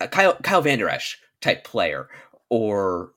a 0.00 0.08
Kyle 0.08 0.34
Kyle 0.42 0.62
Vander 0.62 0.88
Esch 0.88 1.18
type 1.40 1.64
player, 1.64 2.08
or 2.48 3.12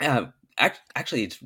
uh, 0.00 0.26
actually, 0.58 1.24
it's 1.24 1.42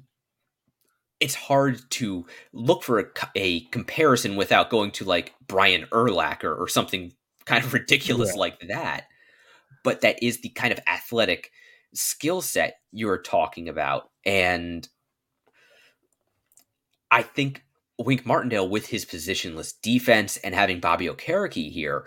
it's 1.20 1.34
hard 1.34 1.80
to 1.90 2.26
look 2.52 2.82
for 2.82 2.98
a, 2.98 3.04
a, 3.36 3.60
comparison 3.66 4.34
without 4.34 4.70
going 4.70 4.90
to 4.90 5.04
like 5.04 5.32
Brian 5.46 5.86
Urlacher 5.92 6.58
or 6.58 6.66
something 6.66 7.12
kind 7.44 7.64
of 7.64 7.72
ridiculous 7.74 8.32
yeah. 8.34 8.40
like 8.40 8.60
that. 8.68 9.04
But 9.84 10.00
that 10.00 10.20
is 10.22 10.40
the 10.40 10.48
kind 10.48 10.72
of 10.72 10.80
athletic 10.88 11.50
skill 11.94 12.40
set 12.40 12.76
you're 12.92 13.20
talking 13.20 13.68
about, 13.68 14.10
and 14.24 14.88
I 17.12 17.22
think 17.22 17.62
Wink 17.98 18.26
Martindale, 18.26 18.68
with 18.68 18.86
his 18.86 19.04
positionless 19.04 19.74
defense 19.82 20.38
and 20.38 20.54
having 20.54 20.80
Bobby 20.80 21.06
Okereke 21.06 21.70
here, 21.70 22.06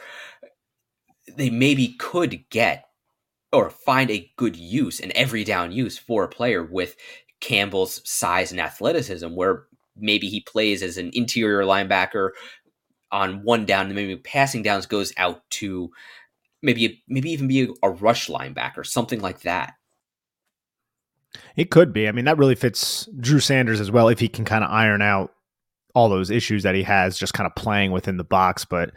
they 1.37 1.49
maybe 1.49 1.95
could 1.99 2.43
get 2.49 2.85
or 3.53 3.69
find 3.69 4.11
a 4.11 4.29
good 4.35 4.57
use, 4.57 4.99
an 4.99 5.11
every 5.15 5.43
down 5.45 5.71
use 5.71 5.97
for 5.97 6.23
a 6.25 6.29
player 6.29 6.63
with 6.63 6.97
Campbell's 7.39 8.01
size 8.09 8.51
and 8.51 8.59
athleticism, 8.59 9.33
where 9.33 9.67
maybe 9.95 10.27
he 10.27 10.41
plays 10.41 10.83
as 10.83 10.97
an 10.97 11.11
interior 11.13 11.61
linebacker 11.61 12.31
on 13.11 13.43
one 13.43 13.65
down, 13.65 13.85
and 13.85 13.95
maybe 13.95 14.17
passing 14.17 14.63
downs 14.63 14.87
goes 14.87 15.13
out 15.17 15.41
to 15.51 15.89
maybe 16.61 17.03
maybe 17.07 17.29
even 17.31 17.47
be 17.47 17.69
a 17.83 17.89
rush 17.89 18.27
linebacker, 18.27 18.85
something 18.85 19.21
like 19.21 19.41
that. 19.41 19.75
It 21.55 21.71
could 21.71 21.93
be. 21.93 22.07
I 22.07 22.11
mean, 22.11 22.25
that 22.25 22.37
really 22.37 22.55
fits 22.55 23.07
Drew 23.19 23.39
Sanders 23.39 23.79
as 23.79 23.91
well 23.91 24.07
if 24.07 24.19
he 24.19 24.27
can 24.27 24.45
kind 24.45 24.63
of 24.63 24.71
iron 24.71 25.01
out 25.01 25.31
all 25.93 26.09
those 26.09 26.29
issues 26.29 26.63
that 26.63 26.75
he 26.75 26.83
has 26.83 27.17
just 27.17 27.33
kind 27.33 27.47
of 27.47 27.55
playing 27.55 27.91
within 27.91 28.17
the 28.17 28.23
box. 28.23 28.65
But 28.65 28.91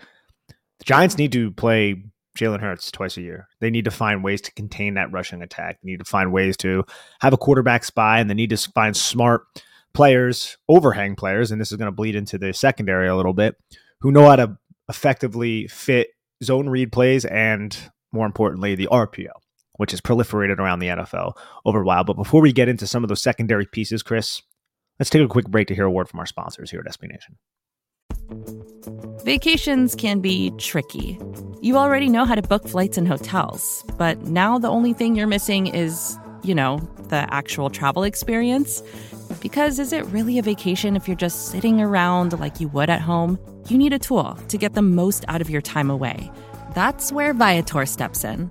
the 0.48 0.84
Giants 0.84 1.16
need 1.16 1.32
to 1.32 1.50
play 1.52 2.02
Jalen 2.36 2.60
Hurts 2.60 2.90
twice 2.90 3.16
a 3.16 3.22
year. 3.22 3.48
They 3.60 3.70
need 3.70 3.84
to 3.84 3.90
find 3.90 4.22
ways 4.22 4.40
to 4.42 4.52
contain 4.52 4.94
that 4.94 5.12
rushing 5.12 5.42
attack. 5.42 5.78
They 5.82 5.90
need 5.90 5.98
to 5.98 6.04
find 6.04 6.32
ways 6.32 6.56
to 6.58 6.84
have 7.20 7.32
a 7.32 7.38
quarterback 7.38 7.84
spy, 7.84 8.20
and 8.20 8.28
they 8.28 8.34
need 8.34 8.50
to 8.50 8.56
find 8.56 8.96
smart 8.96 9.42
players, 9.94 10.56
overhang 10.68 11.16
players, 11.16 11.50
and 11.50 11.60
this 11.60 11.72
is 11.72 11.78
going 11.78 11.90
to 11.90 11.92
bleed 11.92 12.14
into 12.14 12.38
the 12.38 12.52
secondary 12.52 13.08
a 13.08 13.16
little 13.16 13.32
bit, 13.32 13.56
who 14.00 14.12
know 14.12 14.28
how 14.28 14.36
to 14.36 14.56
effectively 14.88 15.66
fit 15.66 16.08
zone 16.42 16.68
read 16.68 16.92
plays 16.92 17.24
and, 17.24 17.76
more 18.12 18.26
importantly, 18.26 18.74
the 18.74 18.86
RPO, 18.86 19.30
which 19.78 19.92
has 19.92 20.00
proliferated 20.00 20.58
around 20.58 20.80
the 20.80 20.88
NFL 20.88 21.32
over 21.64 21.80
a 21.80 21.84
while. 21.84 22.04
But 22.04 22.16
before 22.16 22.42
we 22.42 22.52
get 22.52 22.68
into 22.68 22.86
some 22.86 23.02
of 23.02 23.08
those 23.08 23.22
secondary 23.22 23.64
pieces, 23.64 24.02
Chris, 24.02 24.42
let's 24.98 25.08
take 25.08 25.22
a 25.22 25.28
quick 25.28 25.48
break 25.48 25.68
to 25.68 25.74
hear 25.74 25.86
a 25.86 25.90
word 25.90 26.08
from 26.08 26.20
our 26.20 26.26
sponsors 26.26 26.70
here 26.70 26.84
at 26.84 26.98
SB 26.98 27.08
Nation. 27.08 27.38
Vacations 29.24 29.94
can 29.94 30.20
be 30.20 30.50
tricky. 30.58 31.18
You 31.60 31.76
already 31.76 32.08
know 32.08 32.24
how 32.24 32.34
to 32.34 32.42
book 32.42 32.68
flights 32.68 32.98
and 32.98 33.08
hotels, 33.08 33.84
but 33.96 34.22
now 34.22 34.58
the 34.58 34.68
only 34.68 34.92
thing 34.92 35.16
you're 35.16 35.26
missing 35.26 35.66
is, 35.66 36.18
you 36.42 36.54
know, 36.54 36.78
the 37.08 37.32
actual 37.32 37.70
travel 37.70 38.02
experience. 38.02 38.82
Because 39.40 39.78
is 39.78 39.92
it 39.92 40.04
really 40.06 40.38
a 40.38 40.42
vacation 40.42 40.96
if 40.96 41.06
you're 41.06 41.16
just 41.16 41.48
sitting 41.48 41.80
around 41.80 42.38
like 42.38 42.60
you 42.60 42.68
would 42.68 42.90
at 42.90 43.00
home? 43.00 43.38
You 43.68 43.78
need 43.78 43.92
a 43.92 43.98
tool 43.98 44.34
to 44.48 44.58
get 44.58 44.74
the 44.74 44.82
most 44.82 45.24
out 45.28 45.40
of 45.40 45.50
your 45.50 45.62
time 45.62 45.90
away. 45.90 46.30
That's 46.74 47.12
where 47.12 47.34
Viator 47.34 47.86
steps 47.86 48.24
in. 48.24 48.50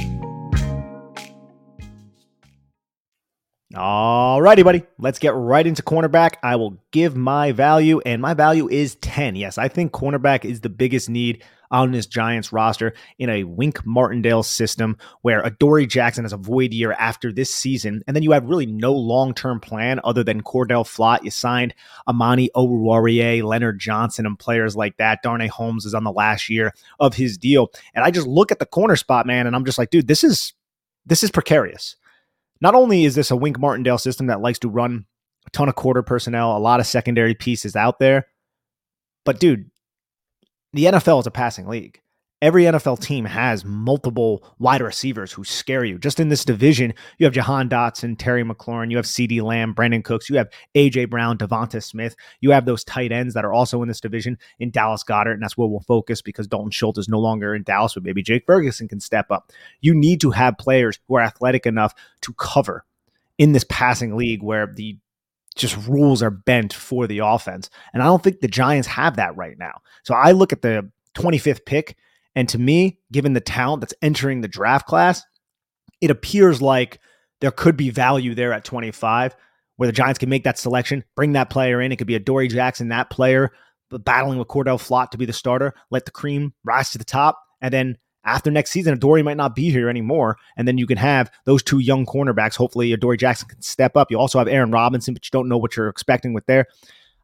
All 3.75 4.41
righty, 4.41 4.63
buddy. 4.63 4.83
Let's 4.99 5.19
get 5.19 5.33
right 5.33 5.65
into 5.65 5.81
cornerback. 5.81 6.35
I 6.43 6.57
will 6.57 6.77
give 6.91 7.15
my 7.15 7.53
value, 7.53 8.01
and 8.05 8.21
my 8.21 8.33
value 8.33 8.67
is 8.67 8.95
10. 8.95 9.35
Yes, 9.35 9.57
I 9.57 9.69
think 9.69 9.93
cornerback 9.93 10.43
is 10.43 10.59
the 10.59 10.69
biggest 10.69 11.09
need 11.09 11.43
on 11.71 11.91
this 11.91 12.05
Giants 12.05 12.51
roster 12.51 12.93
in 13.17 13.29
a 13.29 13.45
Wink 13.45 13.85
Martindale 13.85 14.43
system 14.43 14.97
where 15.21 15.41
Adoree 15.41 15.87
Jackson 15.87 16.25
has 16.25 16.33
a 16.33 16.37
void 16.37 16.73
year 16.73 16.91
after 16.91 17.31
this 17.31 17.49
season. 17.49 18.03
And 18.05 18.15
then 18.15 18.23
you 18.23 18.31
have 18.31 18.49
really 18.49 18.65
no 18.65 18.91
long 18.93 19.33
term 19.33 19.61
plan 19.61 20.01
other 20.03 20.23
than 20.23 20.41
Cor'Dale 20.41 20.83
Flott. 20.83 21.23
You 21.23 21.31
signed 21.31 21.73
Amani 22.09 22.49
Oruwariye, 22.55 23.41
Leonard 23.41 23.79
Johnson, 23.79 24.25
and 24.25 24.37
players 24.37 24.75
like 24.75 24.97
that. 24.97 25.23
Darnay 25.23 25.47
Holmes 25.47 25.85
is 25.85 25.93
on 25.93 26.03
the 26.03 26.11
last 26.11 26.49
year 26.49 26.73
of 26.99 27.13
his 27.13 27.37
deal. 27.37 27.71
And 27.93 28.03
I 28.03 28.11
just 28.11 28.27
look 28.27 28.51
at 28.51 28.59
the 28.59 28.65
corner 28.65 28.97
spot, 28.97 29.25
man, 29.25 29.47
and 29.47 29.55
I'm 29.55 29.63
just 29.63 29.77
like, 29.77 29.91
dude, 29.91 30.07
this 30.07 30.25
is 30.25 30.53
this 31.05 31.23
is 31.23 31.31
precarious 31.31 31.95
not 32.61 32.75
only 32.75 33.05
is 33.05 33.15
this 33.15 33.31
a 33.31 33.35
Wink 33.35 33.59
Martindale 33.59 33.97
system 33.97 34.27
that 34.27 34.41
likes 34.41 34.59
to 34.59 34.69
run 34.69 35.05
a 35.45 35.49
ton 35.49 35.67
of 35.67 35.75
quarter 35.75 36.03
personnel, 36.03 36.55
a 36.55 36.59
lot 36.59 36.79
of 36.79 36.85
secondary 36.85 37.33
pieces 37.33 37.75
out 37.75 37.99
there, 37.99 38.27
but 39.25 39.39
dude, 39.39 39.69
the 40.73 40.85
NFL 40.85 41.21
is 41.21 41.27
a 41.27 41.31
passing 41.31 41.67
league. 41.67 41.99
Every 42.41 42.63
NFL 42.63 42.99
team 42.99 43.25
has 43.25 43.63
multiple 43.63 44.43
wide 44.57 44.81
receivers 44.81 45.31
who 45.31 45.43
scare 45.43 45.85
you. 45.85 45.99
Just 45.99 46.19
in 46.19 46.29
this 46.29 46.43
division, 46.43 46.91
you 47.19 47.25
have 47.27 47.33
Jahan 47.33 47.69
Dotson, 47.69 48.17
Terry 48.17 48.43
McLaurin, 48.43 48.89
you 48.89 48.97
have 48.97 49.05
CeeDee 49.05 49.43
Lamb, 49.43 49.75
Brandin 49.75 50.03
Cooks, 50.03 50.27
you 50.27 50.37
have 50.37 50.49
AJ 50.73 51.11
Brown, 51.11 51.37
Devonta 51.37 51.83
Smith. 51.83 52.15
You 52.39 52.49
have 52.49 52.65
those 52.65 52.83
tight 52.83 53.11
ends 53.11 53.35
that 53.35 53.45
are 53.45 53.53
also 53.53 53.83
in 53.83 53.87
this 53.87 54.01
division 54.01 54.39
in 54.57 54.71
Dallas 54.71 55.03
Goedert, 55.03 55.33
and 55.33 55.43
that's 55.43 55.55
where 55.55 55.67
we'll 55.67 55.81
focus 55.81 56.23
because 56.23 56.47
Dalton 56.47 56.71
Schultz 56.71 56.97
is 56.97 57.07
no 57.07 57.19
longer 57.19 57.53
in 57.53 57.61
Dallas, 57.61 57.93
but 57.93 58.01
maybe 58.01 58.23
Jake 58.23 58.47
Ferguson 58.47 58.87
can 58.87 58.99
step 58.99 59.29
up. 59.29 59.51
You 59.81 59.93
need 59.93 60.19
to 60.21 60.31
have 60.31 60.57
players 60.57 60.97
who 61.07 61.17
are 61.17 61.21
athletic 61.21 61.67
enough 61.67 61.93
to 62.21 62.33
cover 62.33 62.85
in 63.37 63.51
this 63.51 63.65
passing 63.69 64.15
league 64.17 64.41
where 64.41 64.65
the 64.65 64.97
just 65.55 65.77
rules 65.87 66.23
are 66.23 66.31
bent 66.31 66.73
for 66.73 67.05
the 67.05 67.19
offense. 67.19 67.69
And 67.93 68.01
I 68.01 68.07
don't 68.07 68.23
think 68.23 68.39
the 68.39 68.47
Giants 68.47 68.87
have 68.87 69.17
that 69.17 69.35
right 69.35 69.59
now. 69.59 69.81
So 70.03 70.15
I 70.15 70.31
look 70.31 70.51
at 70.51 70.63
the 70.63 70.89
25th 71.13 71.65
pick 71.65 71.97
and 72.35 72.47
to 72.49 72.57
me, 72.57 72.99
given 73.11 73.33
the 73.33 73.41
talent 73.41 73.81
that's 73.81 73.93
entering 74.01 74.41
the 74.41 74.47
draft 74.47 74.87
class, 74.87 75.23
it 75.99 76.11
appears 76.11 76.61
like 76.61 76.99
there 77.41 77.51
could 77.51 77.77
be 77.77 77.89
value 77.89 78.33
there 78.35 78.53
at 78.53 78.63
25 78.63 79.35
where 79.77 79.87
the 79.87 79.93
Giants 79.93 80.19
can 80.19 80.29
make 80.29 80.43
that 80.43 80.59
selection, 80.59 81.03
bring 81.15 81.33
that 81.33 81.49
player 81.49 81.81
in. 81.81 81.91
It 81.91 81.95
could 81.95 82.07
be 82.07 82.15
a 82.15 82.19
Dory 82.19 82.47
Jackson, 82.47 82.89
that 82.89 83.09
player, 83.09 83.51
battling 83.89 84.37
with 84.37 84.47
Cor'Dale 84.47 84.77
Flott 84.77 85.09
to 85.09 85.17
be 85.17 85.25
the 85.25 85.33
starter, 85.33 85.73
let 85.89 86.05
the 86.05 86.11
cream 86.11 86.53
rise 86.63 86.91
to 86.91 86.97
the 86.97 87.03
top. 87.03 87.41
And 87.61 87.73
then 87.73 87.97
after 88.23 88.51
next 88.51 88.69
season, 88.69 88.97
Dory 88.99 89.23
might 89.23 89.37
not 89.37 89.55
be 89.55 89.71
here 89.71 89.89
anymore. 89.89 90.37
And 90.55 90.67
then 90.67 90.77
you 90.77 90.85
can 90.85 90.97
have 90.97 91.31
those 91.45 91.63
two 91.63 91.79
young 91.79 92.05
cornerbacks. 92.05 92.55
Hopefully, 92.55 92.95
Dory 92.95 93.17
Jackson 93.17 93.49
can 93.49 93.61
step 93.61 93.97
up. 93.97 94.11
You 94.11 94.19
also 94.19 94.37
have 94.37 94.47
Aaron 94.47 94.71
Robinson, 94.71 95.13
but 95.13 95.25
you 95.25 95.29
don't 95.31 95.49
know 95.49 95.57
what 95.57 95.75
you're 95.75 95.89
expecting 95.89 96.33
with 96.33 96.45
there. 96.45 96.67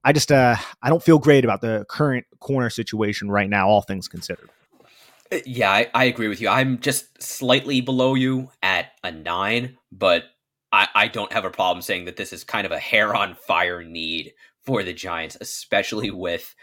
I 0.03 0.13
just, 0.13 0.31
uh, 0.31 0.55
I 0.81 0.89
don't 0.89 1.03
feel 1.03 1.19
great 1.19 1.43
about 1.43 1.61
the 1.61 1.85
current 1.89 2.25
corner 2.39 2.69
situation 2.69 3.29
right 3.29 3.49
now, 3.49 3.67
all 3.67 3.81
things 3.81 4.07
considered. 4.07 4.49
Uh, 5.31 5.37
yeah, 5.45 5.71
I, 5.71 5.89
I, 5.93 6.03
agree 6.05 6.27
with 6.27 6.41
you. 6.41 6.49
I'm 6.49 6.79
just 6.79 7.21
slightly 7.21 7.81
below 7.81 8.15
you 8.15 8.49
at 8.61 8.91
a 9.03 9.11
nine, 9.11 9.77
but 9.91 10.25
I, 10.71 10.87
I 10.95 11.07
don't 11.07 11.33
have 11.33 11.45
a 11.45 11.49
problem 11.49 11.81
saying 11.81 12.05
that 12.05 12.17
this 12.17 12.33
is 12.33 12.43
kind 12.43 12.65
of 12.65 12.71
a 12.71 12.79
hair 12.79 13.15
on 13.15 13.35
fire 13.35 13.83
need 13.83 14.33
for 14.65 14.83
the 14.83 14.93
Giants, 14.93 15.37
especially 15.39 16.11
with 16.11 16.55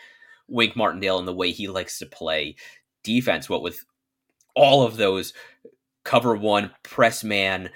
Wink 0.49 0.77
Martindale 0.77 1.19
and 1.19 1.29
the 1.29 1.35
way 1.35 1.51
he 1.51 1.69
likes 1.69 1.99
to 1.99 2.07
play 2.07 2.57
defense. 3.03 3.49
What 3.49 3.63
with 3.63 3.85
all 4.55 4.83
of 4.83 4.97
those 4.97 5.33
cover 6.05 6.35
one, 6.35 6.71
press 6.83 7.25
man 7.25 7.71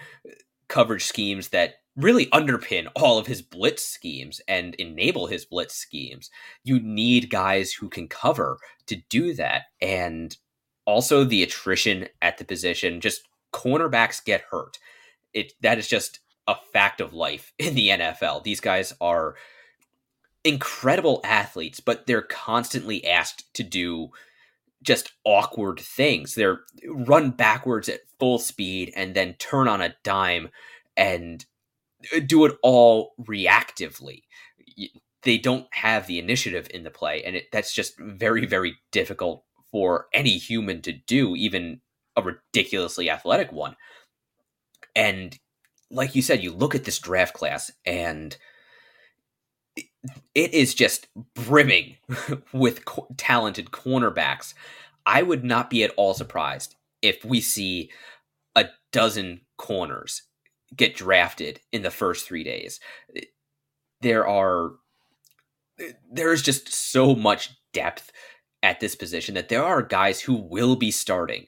coverage 0.69 1.05
schemes 1.05 1.49
that 1.49 1.77
really 1.97 2.27
underpin 2.27 2.87
all 2.95 3.19
of 3.19 3.27
his 3.27 3.43
blitz 3.43 3.85
schemes 3.85 4.41
and 4.47 4.75
enable 4.77 5.27
his 5.27 5.45
blitz 5.45 5.75
schemes. 5.75 6.31
You 6.63 6.79
need 6.79 7.31
guys 7.31 7.73
who 7.73 7.89
can 7.89 8.07
cover 8.07 8.59
to 8.87 8.97
do 9.09 9.35
that. 9.35 9.63
And 9.81 10.37
also 10.89 11.23
the 11.23 11.43
attrition 11.43 12.09
at 12.23 12.39
the 12.39 12.45
position. 12.47 13.03
Just 13.03 13.29
cornerbacks 13.53 14.25
get 14.25 14.47
hurt. 14.51 14.79
It 15.35 15.53
that 15.61 15.79
is 15.79 15.87
just 15.87 16.21
a 16.49 16.57
fact 16.73 17.03
of 17.03 17.13
life 17.13 17.53
in 17.59 17.75
the 17.75 17.91
NFL. 17.91 18.43
These 18.43 18.61
guys 18.61 18.95
are 19.01 19.37
incredible 20.45 21.21
athletes, 21.25 21.79
but 21.79 22.07
they're 22.07 22.23
constantly 22.23 23.07
asked 23.07 23.53
to 23.55 23.63
do 23.63 24.09
just 24.83 25.13
awkward 25.25 25.79
things. 25.79 26.35
They're 26.35 26.61
run 26.89 27.33
backwards 27.33 27.91
at 27.91 28.01
full 28.19 28.39
speed 28.39 28.91
and 28.97 29.15
then 29.15 29.35
turn 29.35 29.69
on 29.69 29.83
a 29.83 29.95
dime 30.03 30.49
and 30.97 31.45
uh, 32.17 32.21
do 32.21 32.47
it 32.47 32.57
all 32.63 33.13
reactively. 33.21 34.23
They 35.23 35.37
don't 35.37 35.67
have 35.73 36.07
the 36.07 36.19
initiative 36.19 36.69
in 36.73 36.85
the 36.85 36.91
play, 36.91 37.23
and 37.25 37.37
it, 37.37 37.47
that's 37.53 37.75
just 37.75 37.99
very, 37.99 38.47
very 38.47 38.77
difficult 38.91 39.45
for 39.73 40.07
any 40.13 40.39
human 40.39 40.83
to 40.83 40.93
do, 40.93 41.37
even 41.37 41.81
a 42.17 42.23
ridiculously 42.23 43.11
athletic 43.11 43.53
one. 43.53 43.77
And 44.95 45.39
like 45.91 46.15
you 46.15 46.23
said, 46.23 46.43
you 46.43 46.53
look 46.53 46.75
at 46.75 46.85
this 46.85 46.99
draft 46.99 47.35
class, 47.35 47.71
and 47.87 48.37
it 50.35 50.55
is 50.55 50.75
just 50.75 51.09
brimming 51.35 51.97
with 52.53 52.85
co- 52.85 53.07
talented 53.17 53.71
cornerbacks. 53.71 54.55
I 55.07 55.23
would 55.23 55.45
not 55.45 55.71
be 55.71 55.85
at 55.85 55.93
all 55.97 56.15
surprised 56.15 56.75
if 57.01 57.25
we 57.25 57.41
see 57.41 57.91
a 58.55 58.67
dozen 58.93 59.43
corners 59.57 60.23
get 60.77 60.95
drafted 60.97 61.61
in 61.73 61.83
the 61.83 61.91
first 61.91 62.27
three 62.27 62.45
days. 62.45 62.81
There 64.01 64.27
are 64.27 64.73
there 66.11 66.33
is 66.33 66.43
just 66.43 66.73
so 66.73 67.15
much 67.15 67.57
depth 67.73 68.11
at 68.63 68.81
this 68.81 68.95
position 68.95 69.35
that 69.35 69.49
there 69.49 69.65
are 69.65 69.83
guys 69.83 70.21
who 70.21 70.35
will 70.35 70.77
be 70.77 70.91
starting 70.91 71.47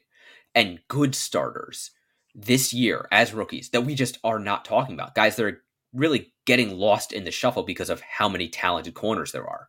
and 0.55 0.79
good 0.87 1.15
starters 1.15 1.91
this 2.33 2.73
year 2.73 3.07
as 3.11 3.33
rookies 3.33 3.69
that 3.69 3.81
we 3.81 3.95
just 3.95 4.17
are 4.23 4.39
not 4.39 4.65
talking 4.65 4.93
about. 4.93 5.15
Guys 5.15 5.35
that 5.35 5.45
are 5.45 5.61
really 5.93 6.33
getting 6.45 6.77
lost 6.77 7.11
in 7.11 7.25
the 7.25 7.31
shuffle 7.31 7.63
because 7.63 7.89
of 7.89 8.01
how 8.01 8.29
many 8.29 8.47
talented 8.47 8.93
corners 8.93 9.31
there 9.31 9.47
are. 9.47 9.67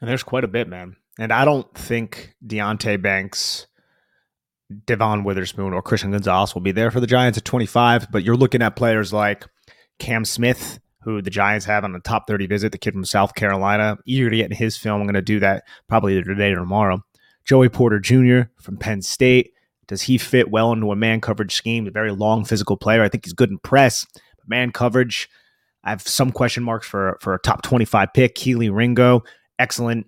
And 0.00 0.08
there's 0.08 0.22
quite 0.22 0.44
a 0.44 0.48
bit, 0.48 0.68
man. 0.68 0.96
And 1.18 1.32
I 1.32 1.44
don't 1.44 1.72
think 1.74 2.34
Deonte 2.46 3.02
Banks 3.02 3.66
Devon 4.86 5.24
Witherspoon 5.24 5.72
or 5.72 5.82
Christian 5.82 6.10
Gonzalez 6.10 6.54
will 6.54 6.62
be 6.62 6.72
there 6.72 6.90
for 6.90 7.00
the 7.00 7.06
Giants 7.06 7.38
at 7.38 7.44
25, 7.44 8.10
but 8.10 8.22
you're 8.22 8.36
looking 8.36 8.62
at 8.62 8.76
players 8.76 9.12
like 9.12 9.46
Cam 9.98 10.24
Smith, 10.24 10.78
who 11.02 11.22
the 11.22 11.30
Giants 11.30 11.66
have 11.66 11.84
on 11.84 11.92
the 11.92 12.00
top 12.00 12.26
30 12.26 12.46
visit, 12.46 12.72
the 12.72 12.78
kid 12.78 12.92
from 12.92 13.04
South 13.04 13.34
Carolina. 13.34 13.98
Eager 14.06 14.30
to 14.30 14.36
get 14.36 14.50
in 14.50 14.56
his 14.56 14.76
film. 14.76 15.00
I'm 15.00 15.06
going 15.06 15.14
to 15.14 15.22
do 15.22 15.40
that 15.40 15.64
probably 15.88 16.16
either 16.16 16.24
today 16.24 16.52
or 16.52 16.56
tomorrow. 16.56 17.02
Joey 17.44 17.68
Porter 17.68 17.98
Jr. 17.98 18.50
from 18.60 18.76
Penn 18.76 19.02
State. 19.02 19.52
Does 19.86 20.02
he 20.02 20.18
fit 20.18 20.50
well 20.50 20.72
into 20.72 20.92
a 20.92 20.96
man 20.96 21.20
coverage 21.20 21.54
scheme? 21.54 21.86
A 21.86 21.90
very 21.90 22.12
long 22.12 22.44
physical 22.44 22.76
player. 22.76 23.02
I 23.02 23.08
think 23.08 23.24
he's 23.24 23.32
good 23.32 23.50
in 23.50 23.58
press. 23.58 24.06
But 24.14 24.48
man 24.48 24.70
coverage, 24.70 25.28
I 25.82 25.90
have 25.90 26.02
some 26.02 26.30
question 26.30 26.62
marks 26.62 26.86
for, 26.86 27.16
for 27.20 27.34
a 27.34 27.40
top 27.40 27.62
25 27.62 28.12
pick. 28.12 28.34
Kelee 28.34 28.74
Ringo, 28.74 29.22
excellent 29.58 30.06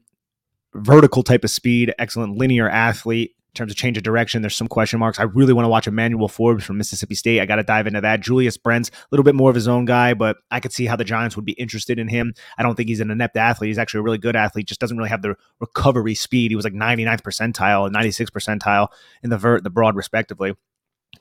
vertical 0.75 1.23
type 1.23 1.45
of 1.45 1.51
speed, 1.51 1.95
excellent 1.99 2.37
linear 2.37 2.69
athlete 2.69 3.35
in 3.51 3.55
terms 3.55 3.73
of 3.73 3.77
change 3.77 3.97
of 3.97 4.05
direction, 4.05 4.43
there's 4.43 4.55
some 4.55 4.69
question 4.69 5.01
marks. 5.01 5.19
I 5.19 5.25
really 5.25 5.53
want 5.53 5.65
to 5.65 5.69
watch 5.69 5.89
Emmanuel 5.89 6.29
Forbes 6.29 6.65
from 6.65 6.79
Mississippi 6.79 7.17
State. 7.17 7.41
I 7.41 7.47
got 7.47 7.57
to 7.57 7.65
dive 7.65 7.89
into 7.89 8.01
that. 8.01 8.21
Julius 8.21 8.57
Brents, 8.57 8.91
a 8.91 8.93
little 9.11 9.25
bit 9.25 9.35
more 9.35 9.51
of 9.51 9.57
his 9.57 9.67
own 9.67 9.87
guy, 9.87 10.15
but 10.15 10.37
I 10.53 10.61
could 10.61 10.73
see 10.73 10.87
how 10.87 10.95
the 10.95 11.05
Giants 11.05 11.35
would 11.35 11.45
be 11.45 11.53
interested 11.53 11.99
in 11.99 12.07
him. 12.07 12.33
I 12.59 12.63
don't 12.63 12.77
think 12.77 12.89
he's 12.89 13.01
an 13.01 13.11
inept 13.11 13.37
athlete. 13.37 13.69
He's 13.69 13.79
actually 13.79 14.01
a 14.01 14.03
really 14.05 14.19
good 14.19 14.37
athlete, 14.37 14.69
just 14.69 14.81
doesn't 14.81 14.97
really 14.97 15.11
have 15.11 15.23
the 15.23 15.35
recovery 15.59 16.15
speed. 16.15 16.53
He 16.53 16.57
was 16.57 16.65
like 16.65 16.75
99th 16.75 17.23
percentile 17.23 17.87
and 17.87 17.95
96th 17.95 18.31
percentile 18.31 18.89
in 19.25 19.31
the 19.31 19.39
vert, 19.39 19.65
the 19.65 19.71
broad, 19.71 19.97
respectively. 19.97 20.55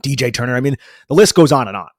DJ 0.04 0.32
Turner. 0.32 0.56
I 0.56 0.62
mean, 0.62 0.76
the 1.08 1.16
list 1.16 1.34
goes 1.34 1.52
on 1.52 1.68
and 1.68 1.76
on. 1.76 1.90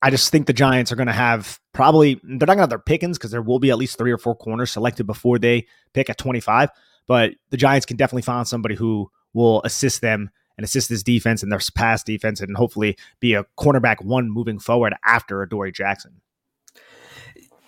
I 0.00 0.10
just 0.10 0.30
think 0.30 0.46
the 0.46 0.52
Giants 0.52 0.92
are 0.92 0.96
going 0.96 1.08
to 1.08 1.12
have 1.12 1.58
probably, 1.72 2.20
they're 2.22 2.46
not 2.46 2.46
going 2.46 2.58
to 2.58 2.62
have 2.62 2.70
their 2.70 2.78
pickings 2.78 3.18
because 3.18 3.32
there 3.32 3.42
will 3.42 3.58
be 3.58 3.70
at 3.70 3.78
least 3.78 3.98
three 3.98 4.12
or 4.12 4.18
four 4.18 4.36
corners 4.36 4.70
selected 4.70 5.08
before 5.08 5.40
they 5.40 5.66
pick 5.92 6.08
at 6.08 6.18
25. 6.18 6.70
But 7.08 7.32
the 7.50 7.56
Giants 7.56 7.86
can 7.86 7.96
definitely 7.96 8.22
find 8.22 8.46
somebody 8.46 8.74
who 8.74 9.10
will 9.36 9.60
assist 9.62 10.00
them 10.00 10.30
and 10.56 10.64
assist 10.64 10.88
this 10.88 11.02
defense 11.02 11.42
and 11.42 11.52
their 11.52 11.60
pass 11.74 12.02
defense 12.02 12.40
and 12.40 12.56
hopefully 12.56 12.96
be 13.20 13.34
a 13.34 13.44
cornerback 13.58 14.02
one 14.02 14.30
moving 14.30 14.58
forward 14.58 14.94
after 15.04 15.42
Adoree 15.42 15.70
Jackson. 15.70 16.22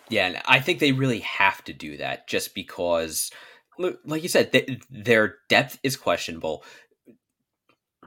Yeah, 0.09 0.26
and 0.26 0.40
I 0.46 0.59
think 0.59 0.78
they 0.78 0.92
really 0.92 1.20
have 1.20 1.62
to 1.64 1.74
do 1.74 1.98
that 1.98 2.26
just 2.26 2.54
because, 2.54 3.31
like 3.78 4.22
you 4.22 4.28
said, 4.31 4.52
they, 4.52 4.81
their 4.90 5.37
depth 5.50 5.78
is 5.83 5.96
questionable. 5.96 6.64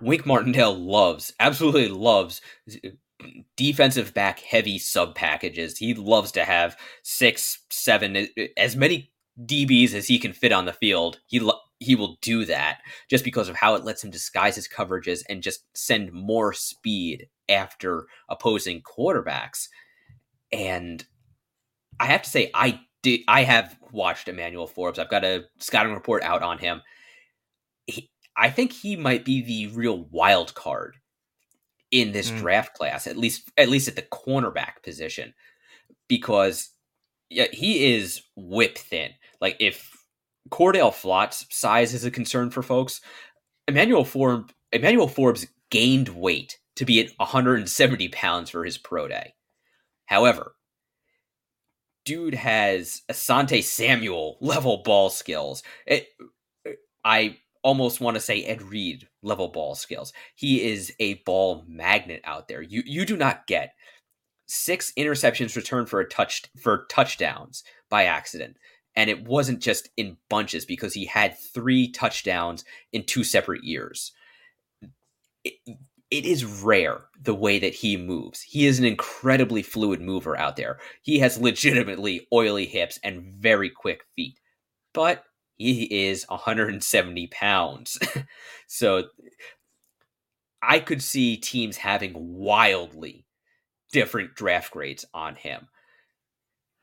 Wink 0.01 0.25
Martindale 0.25 0.75
loves, 0.75 1.31
absolutely 1.39 1.89
loves 1.89 2.41
defensive 3.55 4.15
back 4.15 4.39
heavy 4.39 4.79
sub 4.79 5.13
packages. 5.13 5.77
He 5.77 5.93
loves 5.93 6.31
to 6.31 6.43
have 6.43 6.75
six, 7.03 7.59
seven, 7.69 8.27
as 8.57 8.75
many 8.75 9.11
DBs 9.39 9.93
as 9.93 10.07
he 10.07 10.17
can 10.17 10.33
fit 10.33 10.51
on 10.51 10.65
the 10.65 10.73
field. 10.73 11.19
He 11.27 11.39
lo- 11.39 11.60
he 11.81 11.95
will 11.95 12.17
do 12.21 12.45
that 12.45 12.79
just 13.09 13.23
because 13.23 13.49
of 13.49 13.55
how 13.55 13.73
it 13.73 13.83
lets 13.83 14.03
him 14.03 14.11
disguise 14.11 14.55
his 14.55 14.67
coverages 14.67 15.23
and 15.27 15.41
just 15.41 15.65
send 15.75 16.13
more 16.13 16.53
speed 16.53 17.27
after 17.49 18.05
opposing 18.29 18.83
quarterbacks. 18.83 19.67
And 20.51 21.03
I 21.99 22.05
have 22.05 22.21
to 22.21 22.29
say, 22.29 22.51
I 22.53 22.79
did. 23.01 23.21
I 23.27 23.43
have 23.43 23.75
watched 23.91 24.27
Emmanuel 24.27 24.67
Forbes. 24.67 24.99
I've 24.99 25.09
got 25.09 25.25
a 25.25 25.45
scouting 25.57 25.93
report 25.93 26.21
out 26.21 26.43
on 26.43 26.59
him. 26.59 26.83
He, 27.87 28.11
I 28.37 28.51
think 28.51 28.73
he 28.73 28.95
might 28.95 29.25
be 29.25 29.41
the 29.41 29.75
real 29.75 30.05
wild 30.11 30.53
card 30.53 30.97
in 31.89 32.11
this 32.11 32.29
mm. 32.29 32.37
draft 32.37 32.75
class, 32.75 33.07
at 33.07 33.17
least 33.17 33.51
at 33.57 33.69
least 33.69 33.87
at 33.87 33.95
the 33.95 34.03
cornerback 34.03 34.83
position, 34.83 35.33
because 36.07 36.69
yeah, 37.31 37.47
he 37.51 37.95
is 37.95 38.21
whip 38.35 38.77
thin. 38.77 39.11
Like 39.39 39.57
if 39.59 39.97
Cor'Dale 40.49 40.91
Flott's 40.91 41.45
size 41.49 41.93
is 41.93 42.05
a 42.05 42.11
concern 42.11 42.49
for 42.49 42.63
folks. 42.63 43.01
Emmanuel 43.67 44.05
Forbes, 44.05 44.53
Emmanuel 44.71 45.07
Forbes 45.07 45.47
gained 45.69 46.09
weight 46.09 46.59
to 46.75 46.85
be 46.85 46.99
at 46.99 47.11
170 47.17 48.09
pounds 48.09 48.49
for 48.49 48.65
his 48.65 48.77
pro 48.77 49.07
day. 49.07 49.33
However, 50.05 50.55
dude 52.05 52.33
has 52.33 53.01
Asante 53.09 53.63
Samuel 53.63 54.37
level 54.41 54.81
ball 54.83 55.09
skills. 55.09 55.63
It, 55.85 56.07
I 57.03 57.37
almost 57.63 58.01
want 58.01 58.15
to 58.15 58.21
say 58.21 58.43
Ed 58.43 58.61
Reed 58.61 59.07
level 59.21 59.47
ball 59.47 59.75
skills. 59.75 60.13
He 60.35 60.63
is 60.63 60.91
a 60.99 61.15
ball 61.25 61.63
magnet 61.67 62.21
out 62.23 62.47
there. 62.47 62.61
You 62.61 62.83
you 62.85 63.05
do 63.05 63.15
not 63.15 63.47
get 63.47 63.73
six 64.47 64.91
interceptions 64.97 65.55
returned 65.55 65.89
for 65.89 65.99
a 65.99 66.09
touch 66.09 66.43
for 66.59 66.85
touchdowns 66.89 67.63
by 67.89 68.05
accident 68.05 68.57
and 68.95 69.09
it 69.09 69.25
wasn't 69.25 69.61
just 69.61 69.89
in 69.97 70.17
bunches 70.29 70.65
because 70.65 70.93
he 70.93 71.05
had 71.05 71.37
three 71.37 71.89
touchdowns 71.89 72.65
in 72.91 73.03
two 73.03 73.23
separate 73.23 73.63
years. 73.63 74.11
It, 75.43 75.53
it 76.09 76.25
is 76.25 76.43
rare 76.43 77.05
the 77.21 77.33
way 77.33 77.57
that 77.59 77.73
he 77.73 77.95
moves. 77.95 78.41
He 78.41 78.65
is 78.65 78.79
an 78.79 78.85
incredibly 78.85 79.63
fluid 79.63 80.01
mover 80.01 80.37
out 80.37 80.57
there. 80.57 80.77
He 81.01 81.19
has 81.19 81.39
legitimately 81.39 82.27
oily 82.33 82.65
hips 82.65 82.99
and 83.01 83.23
very 83.23 83.69
quick 83.69 84.03
feet, 84.15 84.37
but 84.93 85.23
he 85.57 85.83
is 85.83 86.25
170 86.27 87.27
pounds. 87.27 87.97
so 88.67 89.05
I 90.61 90.79
could 90.79 91.01
see 91.01 91.37
teams 91.37 91.77
having 91.77 92.13
wildly 92.15 93.25
different 93.91 94.35
draft 94.35 94.71
grades 94.71 95.05
on 95.13 95.35
him 95.35 95.67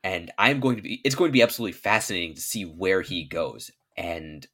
and 0.03 0.31
I'm 0.37 0.59
going 0.59 0.77
to 0.77 0.81
be 0.81 1.01
it's 1.03 1.15
going 1.15 1.29
to 1.29 1.33
be 1.33 1.41
absolutely 1.41 1.73
fascinating 1.73 2.35
to 2.35 2.41
see 2.41 2.63
where 2.63 3.01
he 3.01 3.25
goes. 3.25 3.71
And 3.97 4.47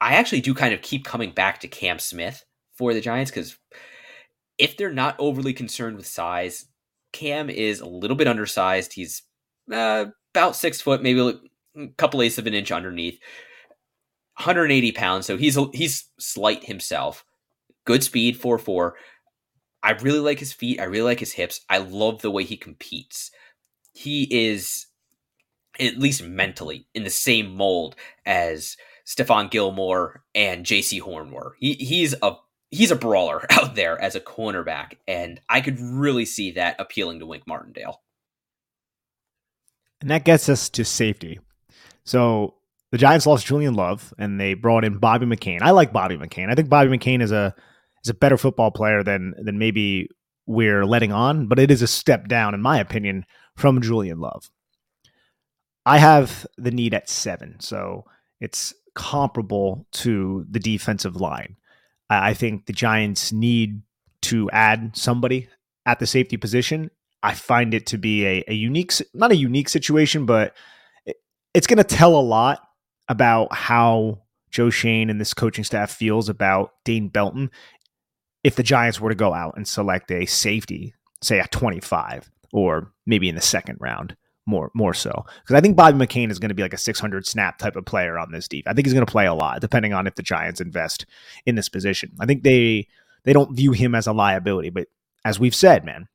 I 0.00 0.14
actually 0.14 0.40
do 0.40 0.54
kind 0.54 0.72
of 0.72 0.82
keep 0.82 1.04
coming 1.04 1.32
back 1.32 1.60
to 1.60 1.68
Cam 1.68 1.98
Smith 1.98 2.44
for 2.74 2.94
the 2.94 3.00
Giants 3.00 3.30
because 3.30 3.58
if 4.58 4.76
they're 4.76 4.92
not 4.92 5.16
overly 5.18 5.52
concerned 5.52 5.96
with 5.96 6.06
size, 6.06 6.66
Cam 7.12 7.50
is 7.50 7.80
a 7.80 7.88
little 7.88 8.16
bit 8.16 8.28
undersized. 8.28 8.92
He's 8.92 9.22
uh, 9.72 10.06
about 10.34 10.56
six 10.56 10.80
foot, 10.80 11.02
maybe 11.02 11.40
a 11.76 11.88
couple 11.96 12.22
eighths 12.22 12.38
of 12.38 12.46
an 12.46 12.54
inch 12.54 12.70
underneath. 12.70 13.18
180 14.36 14.92
pounds, 14.92 15.26
so 15.26 15.36
he's 15.36 15.58
he's 15.74 16.08
slight 16.18 16.64
himself. 16.64 17.24
Good 17.84 18.02
speed, 18.02 18.38
four 18.38 18.58
four. 18.58 18.96
I 19.82 19.92
really 19.92 20.20
like 20.20 20.38
his 20.38 20.52
feet. 20.52 20.80
I 20.80 20.84
really 20.84 21.04
like 21.04 21.20
his 21.20 21.32
hips. 21.32 21.60
I 21.68 21.78
love 21.78 22.22
the 22.22 22.30
way 22.30 22.44
he 22.44 22.56
competes 22.56 23.30
he 24.00 24.48
is 24.48 24.86
at 25.78 25.98
least 25.98 26.22
mentally 26.22 26.86
in 26.94 27.04
the 27.04 27.10
same 27.10 27.54
mold 27.54 27.96
as 28.24 28.76
Stephon 29.06 29.50
Gilmore 29.50 30.24
and 30.34 30.64
Jaycee 30.64 31.02
Horn 31.02 31.30
were. 31.30 31.54
He, 31.58 31.74
he's 31.74 32.14
a 32.22 32.36
he's 32.70 32.90
a 32.90 32.96
brawler 32.96 33.44
out 33.50 33.74
there 33.74 34.00
as 34.00 34.14
a 34.14 34.20
cornerback, 34.20 34.94
and 35.06 35.38
I 35.50 35.60
could 35.60 35.78
really 35.78 36.24
see 36.24 36.52
that 36.52 36.76
appealing 36.78 37.20
to 37.20 37.26
Wink 37.26 37.46
Martindale. 37.46 38.00
And 40.00 40.10
that 40.10 40.24
gets 40.24 40.48
us 40.48 40.70
to 40.70 40.84
safety. 40.84 41.38
So 42.04 42.54
the 42.92 42.98
Giants 42.98 43.26
lost 43.26 43.46
Julian 43.46 43.74
Love, 43.74 44.14
and 44.18 44.40
they 44.40 44.54
brought 44.54 44.84
in 44.84 44.96
Bobby 44.96 45.26
McCain. 45.26 45.60
I 45.60 45.72
like 45.72 45.92
Bobby 45.92 46.16
McCain. 46.16 46.50
I 46.50 46.54
think 46.54 46.70
Bobby 46.70 46.88
McCain 46.96 47.20
is 47.20 47.32
a 47.32 47.54
is 48.02 48.08
a 48.08 48.14
better 48.14 48.38
football 48.38 48.70
player 48.70 49.02
than 49.02 49.34
than 49.42 49.58
maybe 49.58 50.08
we're 50.46 50.84
letting 50.84 51.12
on, 51.12 51.46
but 51.46 51.58
it 51.58 51.70
is 51.70 51.82
a 51.82 51.86
step 51.86 52.26
down, 52.26 52.54
in 52.54 52.62
my 52.62 52.80
opinion, 52.80 53.24
from 53.56 53.80
Julian 53.80 54.20
Love. 54.20 54.50
I 55.86 55.98
have 55.98 56.46
the 56.56 56.70
need 56.70 56.94
at 56.94 57.08
seven, 57.08 57.60
so 57.60 58.04
it's 58.40 58.74
comparable 58.94 59.86
to 59.92 60.46
the 60.50 60.60
defensive 60.60 61.16
line. 61.16 61.56
I 62.08 62.34
think 62.34 62.66
the 62.66 62.72
Giants 62.72 63.32
need 63.32 63.82
to 64.22 64.50
add 64.50 64.96
somebody 64.96 65.48
at 65.86 65.98
the 65.98 66.06
safety 66.06 66.36
position, 66.36 66.90
I 67.22 67.34
find 67.34 67.74
it 67.74 67.86
to 67.86 67.98
be 67.98 68.24
a, 68.24 68.44
a 68.48 68.54
unique, 68.54 68.92
not 69.12 69.32
a 69.32 69.36
unique 69.36 69.68
situation, 69.68 70.26
but 70.26 70.54
it, 71.04 71.16
it's 71.54 71.66
going 71.66 71.78
to 71.78 71.84
tell 71.84 72.18
a 72.18 72.20
lot 72.20 72.60
about 73.08 73.52
how 73.52 74.22
Joe 74.50 74.70
Schoen 74.70 75.10
and 75.10 75.20
this 75.20 75.34
coaching 75.34 75.64
staff 75.64 75.90
feels 75.90 76.28
about 76.28 76.72
Dane 76.84 77.08
Belton 77.08 77.50
if 78.42 78.56
the 78.56 78.62
Giants 78.62 79.00
were 79.00 79.10
to 79.10 79.14
go 79.14 79.34
out 79.34 79.54
and 79.56 79.68
select 79.68 80.10
a 80.10 80.24
safety, 80.26 80.94
say 81.22 81.40
at 81.40 81.50
25 81.50 82.30
or 82.52 82.92
maybe 83.06 83.28
in 83.28 83.34
the 83.34 83.40
second 83.40 83.78
round 83.80 84.16
more 84.46 84.70
more 84.74 84.94
so 84.94 85.24
because 85.42 85.54
I 85.54 85.60
think 85.60 85.76
Bobby 85.76 85.98
McCain 85.98 86.30
is 86.30 86.38
going 86.38 86.48
to 86.48 86.54
be 86.54 86.62
like 86.62 86.74
a 86.74 86.78
600 86.78 87.26
snap 87.26 87.58
type 87.58 87.76
of 87.76 87.84
player 87.84 88.18
on 88.18 88.32
this 88.32 88.48
deep. 88.48 88.66
I 88.66 88.72
think 88.72 88.86
he's 88.86 88.94
going 88.94 89.06
to 89.06 89.10
play 89.10 89.26
a 89.26 89.34
lot 89.34 89.60
depending 89.60 89.92
on 89.92 90.06
if 90.06 90.14
the 90.14 90.22
Giants 90.22 90.60
invest 90.60 91.06
in 91.46 91.54
this 91.54 91.68
position. 91.68 92.12
I 92.18 92.26
think 92.26 92.42
they 92.42 92.88
they 93.24 93.32
don't 93.32 93.54
view 93.54 93.72
him 93.72 93.94
as 93.94 94.06
a 94.06 94.12
liability, 94.12 94.70
but 94.70 94.88
as 95.24 95.38
we've 95.38 95.54
said, 95.54 95.84
man, 95.84 96.08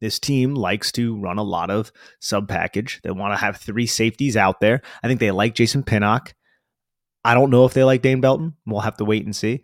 this 0.00 0.18
team 0.18 0.54
likes 0.54 0.92
to 0.92 1.16
run 1.16 1.38
a 1.38 1.42
lot 1.42 1.70
of 1.70 1.90
sub 2.20 2.48
package. 2.48 3.00
They 3.02 3.10
want 3.10 3.32
to 3.32 3.38
have 3.38 3.56
three 3.56 3.86
safeties 3.86 4.36
out 4.36 4.60
there. 4.60 4.82
I 5.02 5.08
think 5.08 5.20
they 5.20 5.30
like 5.30 5.54
Jason 5.54 5.82
Pinnock. 5.82 6.34
I 7.24 7.34
don't 7.34 7.50
know 7.50 7.64
if 7.64 7.74
they 7.74 7.82
like 7.82 8.02
Dane 8.02 8.20
Belton. 8.20 8.54
We'll 8.66 8.80
have 8.80 8.98
to 8.98 9.04
wait 9.04 9.24
and 9.24 9.34
see 9.34 9.62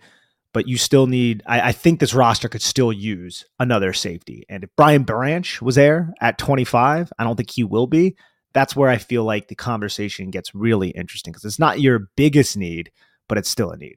but 0.54 0.68
you 0.68 0.78
still 0.78 1.06
need. 1.06 1.42
I, 1.46 1.60
I, 1.68 1.72
think 1.72 2.00
this 2.00 2.14
roster 2.14 2.48
could 2.48 2.62
still 2.62 2.92
use 2.92 3.44
another 3.58 3.92
safety. 3.92 4.46
And 4.48 4.64
if 4.64 4.70
Brian 4.76 5.02
Branch 5.02 5.60
was 5.60 5.74
there 5.74 6.14
at 6.20 6.38
25, 6.38 7.12
I 7.18 7.24
don't 7.24 7.36
think 7.36 7.50
he 7.50 7.64
will 7.64 7.88
be. 7.88 8.16
That's 8.54 8.76
where 8.76 8.88
I 8.88 8.96
feel 8.96 9.24
like 9.24 9.48
the 9.48 9.56
conversation 9.56 10.30
gets 10.30 10.54
really 10.54 10.90
interesting 10.90 11.32
because 11.32 11.44
it's 11.44 11.58
not 11.58 11.80
your 11.80 12.08
biggest 12.16 12.56
need, 12.56 12.92
but 13.28 13.36
it's 13.36 13.50
still 13.50 13.72
a 13.72 13.76
need. 13.76 13.96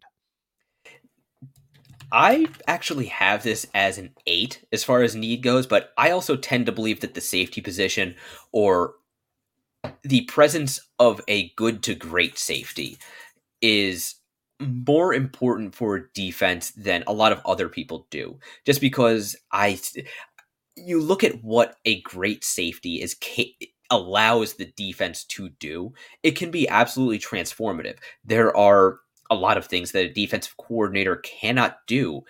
I 2.11 2.47
actually 2.67 3.07
have 3.07 3.43
this 3.43 3.67
as 3.75 3.97
an 3.97 4.15
eight 4.25 4.65
as 4.71 4.83
far 4.83 5.03
as 5.03 5.15
need 5.15 5.43
goes, 5.43 5.67
but 5.67 5.91
I 5.97 6.09
also 6.09 6.35
tend 6.35 6.65
to 6.65 6.71
believe 6.71 7.01
that 7.01 7.13
the 7.13 7.21
safety 7.21 7.61
position 7.61 8.15
or 8.51 8.95
the 10.03 10.21
presence 10.21 10.79
of 10.97 11.21
a 11.27 11.49
good 11.49 11.83
to 11.83 11.93
great 11.93 12.39
safety 12.39 12.97
is 13.61 14.15
more 14.59 15.13
important 15.13 15.75
for 15.75 16.09
defense 16.13 16.71
than 16.71 17.03
a 17.07 17.13
lot 17.13 17.31
of 17.31 17.41
other 17.45 17.69
people 17.69 18.07
do. 18.09 18.39
Just 18.65 18.81
because 18.81 19.35
I, 19.51 19.79
you 20.75 21.01
look 21.01 21.23
at 21.23 21.43
what 21.43 21.75
a 21.85 22.01
great 22.01 22.43
safety 22.43 23.01
is 23.01 23.15
allows 23.89 24.53
the 24.53 24.71
defense 24.77 25.23
to 25.25 25.49
do, 25.49 25.93
it 26.23 26.31
can 26.31 26.51
be 26.51 26.67
absolutely 26.67 27.19
transformative. 27.19 27.97
There 28.23 28.55
are 28.55 28.99
a 29.29 29.35
lot 29.35 29.57
of 29.57 29.65
things 29.65 29.91
that 29.91 30.05
a 30.05 30.13
defensive 30.13 30.55
coordinator 30.57 31.17
cannot 31.17 31.79
do 31.87 32.21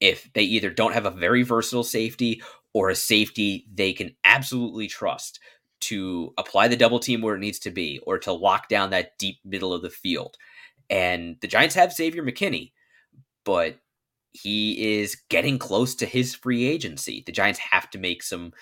if 0.00 0.30
they 0.34 0.42
either 0.42 0.70
don't 0.70 0.94
have 0.94 1.06
a 1.06 1.10
very 1.10 1.42
versatile 1.42 1.84
safety 1.84 2.42
or 2.74 2.90
a 2.90 2.94
safety 2.94 3.66
they 3.72 3.92
can 3.92 4.14
absolutely 4.24 4.88
trust 4.88 5.38
to 5.80 6.32
apply 6.38 6.68
the 6.68 6.76
double 6.76 6.98
team 6.98 7.20
where 7.20 7.34
it 7.34 7.40
needs 7.40 7.58
to 7.58 7.70
be 7.70 7.98
or 8.06 8.18
to 8.18 8.32
lock 8.32 8.68
down 8.68 8.90
that 8.90 9.18
deep 9.18 9.38
middle 9.44 9.72
of 9.72 9.82
the 9.82 9.90
field. 9.90 10.36
And 10.90 11.36
the 11.40 11.46
Giants 11.46 11.74
have 11.74 11.92
Xavier 11.92 12.22
McKinney, 12.22 12.72
but 13.44 13.78
he 14.32 15.00
is 15.00 15.16
getting 15.28 15.58
close 15.58 15.94
to 15.96 16.06
his 16.06 16.34
free 16.34 16.64
agency. 16.66 17.22
The 17.24 17.32
Giants 17.32 17.58
have 17.58 17.90
to 17.90 17.98
make 17.98 18.22
some 18.22 18.52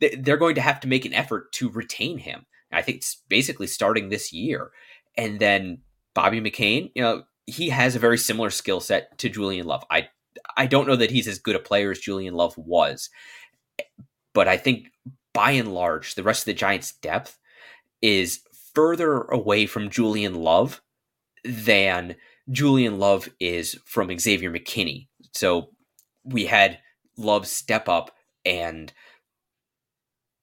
they're 0.00 0.36
going 0.36 0.54
to 0.54 0.60
have 0.60 0.80
to 0.80 0.88
make 0.88 1.04
an 1.04 1.14
effort 1.14 1.52
to 1.52 1.68
retain 1.68 2.18
him. 2.18 2.46
I 2.72 2.82
think 2.82 2.98
it's 2.98 3.22
basically 3.28 3.66
starting 3.66 4.08
this 4.08 4.32
year. 4.32 4.70
And 5.16 5.40
then 5.40 5.78
Bobby 6.14 6.40
McCain, 6.40 6.92
you 6.94 7.02
know, 7.02 7.24
he 7.46 7.70
has 7.70 7.96
a 7.96 8.00
very 8.00 8.18
similar 8.18 8.50
skill 8.50 8.80
set 8.80 9.18
to 9.18 9.28
Julian 9.28 9.66
Love. 9.66 9.84
I 9.90 10.08
I 10.56 10.66
don't 10.66 10.86
know 10.86 10.96
that 10.96 11.10
he's 11.10 11.26
as 11.26 11.38
good 11.38 11.56
a 11.56 11.60
player 11.60 11.90
as 11.90 11.98
Julian 11.98 12.34
Love 12.34 12.56
was, 12.56 13.10
but 14.32 14.46
I 14.46 14.56
think 14.56 14.92
by 15.32 15.52
and 15.52 15.72
large, 15.72 16.14
the 16.14 16.22
rest 16.22 16.42
of 16.42 16.46
the 16.46 16.54
Giants' 16.54 16.92
depth 16.92 17.38
is 18.02 18.40
further 18.74 19.22
away 19.22 19.66
from 19.66 19.90
Julian 19.90 20.34
Love 20.34 20.82
than 21.44 22.16
Julian 22.50 22.98
Love 22.98 23.28
is 23.40 23.78
from 23.84 24.16
Xavier 24.18 24.50
McKinney. 24.50 25.08
So 25.32 25.70
we 26.24 26.46
had 26.46 26.78
Love 27.16 27.46
step 27.46 27.88
up 27.88 28.12
and 28.44 28.92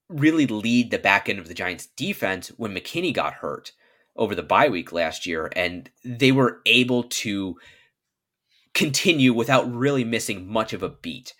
really 0.10 0.46
lead 0.46 0.92
the 0.92 1.00
back 1.00 1.30
end 1.30 1.40
of 1.40 1.48
the 1.48 1.54
Giants 1.54 1.88
defense 1.98 2.50
when 2.58 2.74
McKinney 2.76 3.14
got 3.14 3.36
hurt 3.36 3.72
over 4.16 4.36
the 4.36 4.44
bye 4.44 4.70
week 4.70 4.92
last 4.92 5.26
year 5.26 5.52
and 5.56 5.90
they 6.04 6.32
were 6.32 6.62
able 6.66 7.04
to 7.04 7.56
continue 8.74 9.34
without 9.34 9.74
really 9.74 10.04
missing 10.04 10.48
much 10.48 10.74
of 10.74 10.84
a 10.84 10.90
beat. 10.90 11.34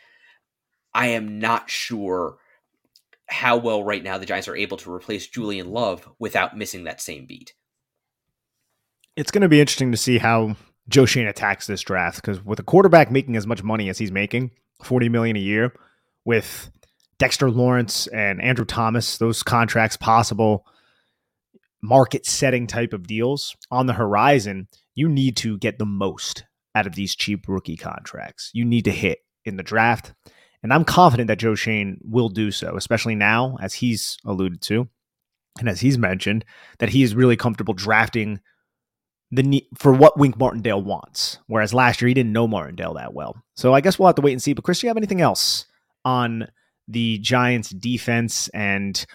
I 0.94 1.08
am 1.08 1.40
not 1.40 1.70
sure 1.70 2.38
how 3.28 3.58
well 3.58 3.84
right 3.84 4.04
now 4.04 4.18
the 4.18 4.26
Giants 4.26 4.48
are 4.48 4.56
able 4.56 4.78
to 4.78 4.94
replace 4.94 5.28
Julian 5.28 5.72
Love 5.72 6.10
without 6.18 6.58
missing 6.58 6.86
that 6.86 7.02
same 7.02 7.26
beat 7.26 7.54
it's 9.16 9.32
going 9.32 9.42
to 9.42 9.50
be 9.50 9.62
interesting 9.62 9.92
to 9.92 9.98
see 9.98 10.18
how 10.18 10.56
Joe 10.90 11.06
Schoen 11.06 11.28
attacks 11.28 11.68
this 11.68 11.82
draft 11.82 12.18
because 12.18 12.44
with 12.44 12.60
a 12.60 12.64
quarterback 12.64 13.12
making 13.12 13.36
as 13.36 13.48
much 13.48 13.64
money 13.64 13.90
as 13.90 13.98
he's 13.98 14.12
making, 14.12 14.52
forty 14.84 15.10
million 15.10 15.36
a 15.36 15.40
year, 15.40 15.74
with 16.26 16.70
Dexter 17.18 17.50
Lawrence 17.50 18.08
and 18.08 18.42
Andrew 18.42 18.66
Thomas, 18.66 19.18
those 19.18 19.44
contracts 19.44 19.98
possible, 19.98 20.66
market 21.82 22.26
setting 22.26 22.68
type 22.68 22.94
of 22.94 23.08
deals 23.08 23.56
on 23.72 23.86
the 23.86 23.94
horizon, 23.94 24.68
you 24.96 25.08
need 25.08 25.38
to 25.38 25.58
get 25.58 25.80
the 25.80 25.86
most 25.86 26.46
out 26.74 26.88
of 26.88 26.96
these 26.96 27.16
cheap 27.16 27.48
rookie 27.48 27.78
contracts. 27.78 28.52
You 28.54 28.66
need 28.66 28.86
to 28.86 28.92
hit 28.92 29.20
in 29.46 29.56
the 29.56 29.64
draft. 29.64 30.14
And 30.62 30.74
I'm 30.74 30.84
confident 30.84 31.28
that 31.28 31.40
Joe 31.40 31.56
Schoen 31.56 32.00
will 32.04 32.28
do 32.28 32.52
so, 32.52 32.76
especially 32.76 33.16
now, 33.16 33.58
as 33.62 33.76
he's 33.76 34.18
alluded 34.26 34.62
to, 34.64 34.90
and 35.60 35.70
as 35.70 35.80
he's 35.80 35.98
mentioned, 35.98 36.44
that 36.80 36.90
he 36.90 37.04
is 37.04 37.16
really 37.16 37.38
comfortable 37.38 37.76
drafting 37.76 38.40
the 39.36 39.68
for 39.78 39.94
what 39.94 40.18
Wink 40.18 40.38
Martindale 40.38 40.82
wants. 40.82 41.40
Whereas 41.48 41.74
last 41.74 42.02
year 42.02 42.08
he 42.08 42.14
didn't 42.14 42.32
know 42.32 42.48
Martindale 42.48 42.94
that 42.96 43.14
well. 43.14 43.36
So 43.56 43.74
I 43.74 43.82
guess 43.82 44.00
we'll 44.00 44.08
have 44.08 44.16
to 44.16 44.22
wait 44.22 44.34
and 44.34 44.42
see. 44.42 44.54
But 44.54 44.64
Chris, 44.64 44.80
do 44.80 44.88
you 44.88 44.90
have 44.90 44.98
anything 44.98 45.22
else 45.22 45.66
on 46.04 46.48
the 46.88 47.18
Giants 47.20 47.70
defense 47.70 48.48
and 48.50 49.06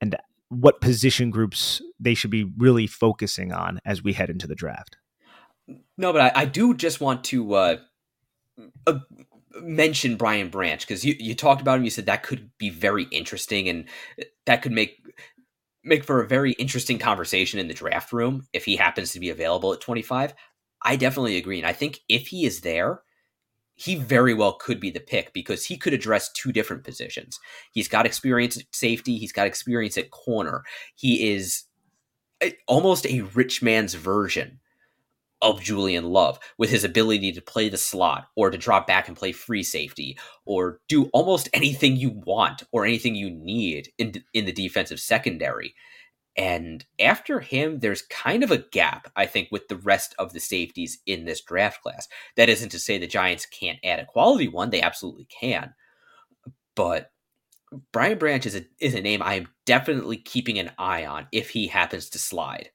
and 0.00 0.16
what 0.48 0.80
position 0.80 1.30
groups 1.30 1.82
they 2.00 2.14
should 2.14 2.30
be 2.30 2.44
really 2.56 2.86
focusing 2.86 3.52
on 3.52 3.80
as 3.84 4.02
we 4.02 4.12
head 4.12 4.30
into 4.30 4.46
the 4.46 4.54
draft? 4.54 4.96
No, 5.96 6.12
but 6.12 6.22
I, 6.36 6.42
I 6.42 6.44
do 6.46 6.74
just 6.74 7.00
want 7.00 7.24
to 7.24 7.54
uh, 7.54 7.76
uh, 8.86 8.98
mention 9.60 10.16
Brian 10.16 10.48
Branch 10.48 10.80
because 10.80 11.04
you, 11.04 11.14
you 11.18 11.34
talked 11.34 11.60
about 11.60 11.78
him. 11.78 11.84
You 11.84 11.90
said 11.90 12.06
that 12.06 12.22
could 12.22 12.50
be 12.56 12.70
very 12.70 13.04
interesting 13.04 13.68
and 13.68 13.84
that 14.46 14.62
could 14.62 14.72
make 14.72 14.98
make 15.88 16.04
for 16.04 16.22
a 16.22 16.28
very 16.28 16.52
interesting 16.52 16.98
conversation 16.98 17.58
in 17.58 17.68
the 17.68 17.74
draft 17.74 18.12
room 18.12 18.46
if 18.52 18.64
he 18.64 18.76
happens 18.76 19.12
to 19.12 19.20
be 19.20 19.30
available 19.30 19.72
at 19.72 19.80
25. 19.80 20.34
I 20.82 20.96
definitely 20.96 21.36
agree. 21.36 21.58
And 21.58 21.66
I 21.66 21.72
think 21.72 22.00
if 22.08 22.28
he 22.28 22.46
is 22.46 22.60
there, 22.60 23.02
he 23.74 23.94
very 23.94 24.34
well 24.34 24.54
could 24.54 24.80
be 24.80 24.90
the 24.90 25.00
pick 25.00 25.32
because 25.32 25.64
he 25.64 25.76
could 25.76 25.92
address 25.92 26.32
two 26.32 26.52
different 26.52 26.84
positions. 26.84 27.38
He's 27.72 27.88
got 27.88 28.06
experience 28.06 28.56
at 28.56 28.64
safety, 28.72 29.18
he's 29.18 29.32
got 29.32 29.46
experience 29.46 29.96
at 29.96 30.10
corner. 30.10 30.64
He 30.96 31.32
is 31.32 31.64
almost 32.66 33.06
a 33.06 33.22
rich 33.34 33.62
man's 33.62 33.94
version 33.94 34.60
of 35.40 35.62
Julian 35.62 36.04
Love 36.04 36.38
with 36.58 36.70
his 36.70 36.84
ability 36.84 37.32
to 37.32 37.40
play 37.40 37.68
the 37.68 37.76
slot 37.76 38.28
or 38.36 38.50
to 38.50 38.58
drop 38.58 38.86
back 38.86 39.08
and 39.08 39.16
play 39.16 39.32
free 39.32 39.62
safety 39.62 40.18
or 40.44 40.80
do 40.88 41.06
almost 41.12 41.48
anything 41.52 41.96
you 41.96 42.10
want 42.26 42.64
or 42.72 42.84
anything 42.84 43.14
you 43.14 43.30
need 43.30 43.92
in 43.98 44.12
in 44.34 44.44
the 44.44 44.52
defensive 44.52 45.00
secondary. 45.00 45.74
And 46.36 46.84
after 47.00 47.40
him, 47.40 47.80
there's 47.80 48.02
kind 48.02 48.44
of 48.44 48.52
a 48.52 48.58
gap, 48.58 49.10
I 49.16 49.26
think, 49.26 49.48
with 49.50 49.66
the 49.66 49.76
rest 49.76 50.14
of 50.20 50.32
the 50.32 50.38
safeties 50.38 50.98
in 51.04 51.24
this 51.24 51.40
draft 51.40 51.82
class. 51.82 52.06
That 52.36 52.48
isn't 52.48 52.68
to 52.70 52.78
say 52.78 52.96
the 52.96 53.08
Giants 53.08 53.44
can't 53.44 53.80
add 53.82 53.98
a 53.98 54.06
quality 54.06 54.46
one; 54.46 54.70
they 54.70 54.80
absolutely 54.80 55.26
can. 55.26 55.74
But 56.76 57.10
Brian 57.92 58.18
Branch 58.18 58.46
is 58.46 58.54
a 58.54 58.64
is 58.78 58.94
a 58.94 59.00
name 59.00 59.22
I 59.22 59.34
am 59.34 59.48
definitely 59.66 60.16
keeping 60.16 60.58
an 60.58 60.70
eye 60.78 61.06
on 61.06 61.26
if 61.32 61.50
he 61.50 61.66
happens 61.66 62.08
to 62.10 62.18
slide. 62.18 62.70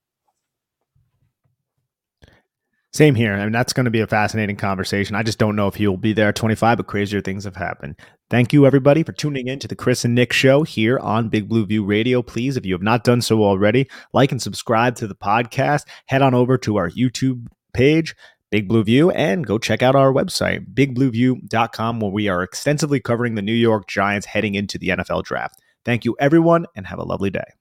Same 2.94 3.16
here. 3.16 3.34
I 3.34 3.44
mean, 3.44 3.52
that's 3.52 3.74
going 3.74 3.86
to 3.86 3.92
be 3.92 4.02
a 4.02 4.08
fascinating 4.08 4.56
conversation. 4.56 5.16
I 5.16 5.24
just 5.24 5.40
don't 5.40 5.56
know 5.56 5.68
if 5.68 5.74
he 5.74 5.88
will 5.88 5.98
be 5.98 6.14
there 6.14 6.30
at 6.30 6.36
25, 6.36 6.78
but 6.78 6.86
crazier 6.86 7.22
things 7.22 7.44
have 7.46 7.56
happened. 7.56 7.96
Thank 8.30 8.54
you, 8.54 8.68
everybody, 8.68 9.02
for 9.02 9.14
tuning 9.14 9.48
in 9.48 9.58
to 9.60 9.68
the 9.68 9.76
Chris 9.76 10.06
and 10.06 10.14
Nick 10.14 10.32
show 10.32 10.62
here 10.62 11.00
on 11.00 11.30
Big 11.30 11.50
Blue 11.50 11.66
View 11.66 11.84
Radio. 11.84 12.22
Please, 12.22 12.56
if 12.56 12.68
you 12.68 12.74
have 12.76 12.84
not 12.84 13.04
done 13.04 13.22
so 13.22 13.44
already, 13.44 13.90
like 14.14 14.32
and 14.32 14.40
subscribe 14.40 14.96
to 14.98 15.08
the 15.08 15.16
podcast. 15.16 15.86
Head 16.06 16.22
on 16.22 16.36
over 16.36 16.56
to 16.60 16.78
our 16.78 16.92
YouTube 16.92 17.48
page, 17.74 18.16
Big 18.52 18.68
Blue 18.68 18.84
View, 18.84 19.10
and 19.10 19.48
go 19.48 19.58
check 19.58 19.82
out 19.82 19.96
our 19.96 20.14
website, 20.14 20.72
bigblueview.com, 20.76 22.00
where 22.00 22.12
we 22.12 22.28
are 22.28 22.44
extensively 22.44 23.00
covering 23.00 23.34
the 23.34 23.42
New 23.42 23.54
York 23.54 23.88
Giants 23.88 24.28
heading 24.28 24.54
into 24.54 24.78
the 24.78 24.90
NFL 24.90 25.24
draft. 25.24 25.60
Thank 25.84 26.06
you, 26.06 26.16
everyone, 26.20 26.68
and 26.76 26.86
have 26.86 27.00
a 27.00 27.04
lovely 27.04 27.32
day. 27.32 27.54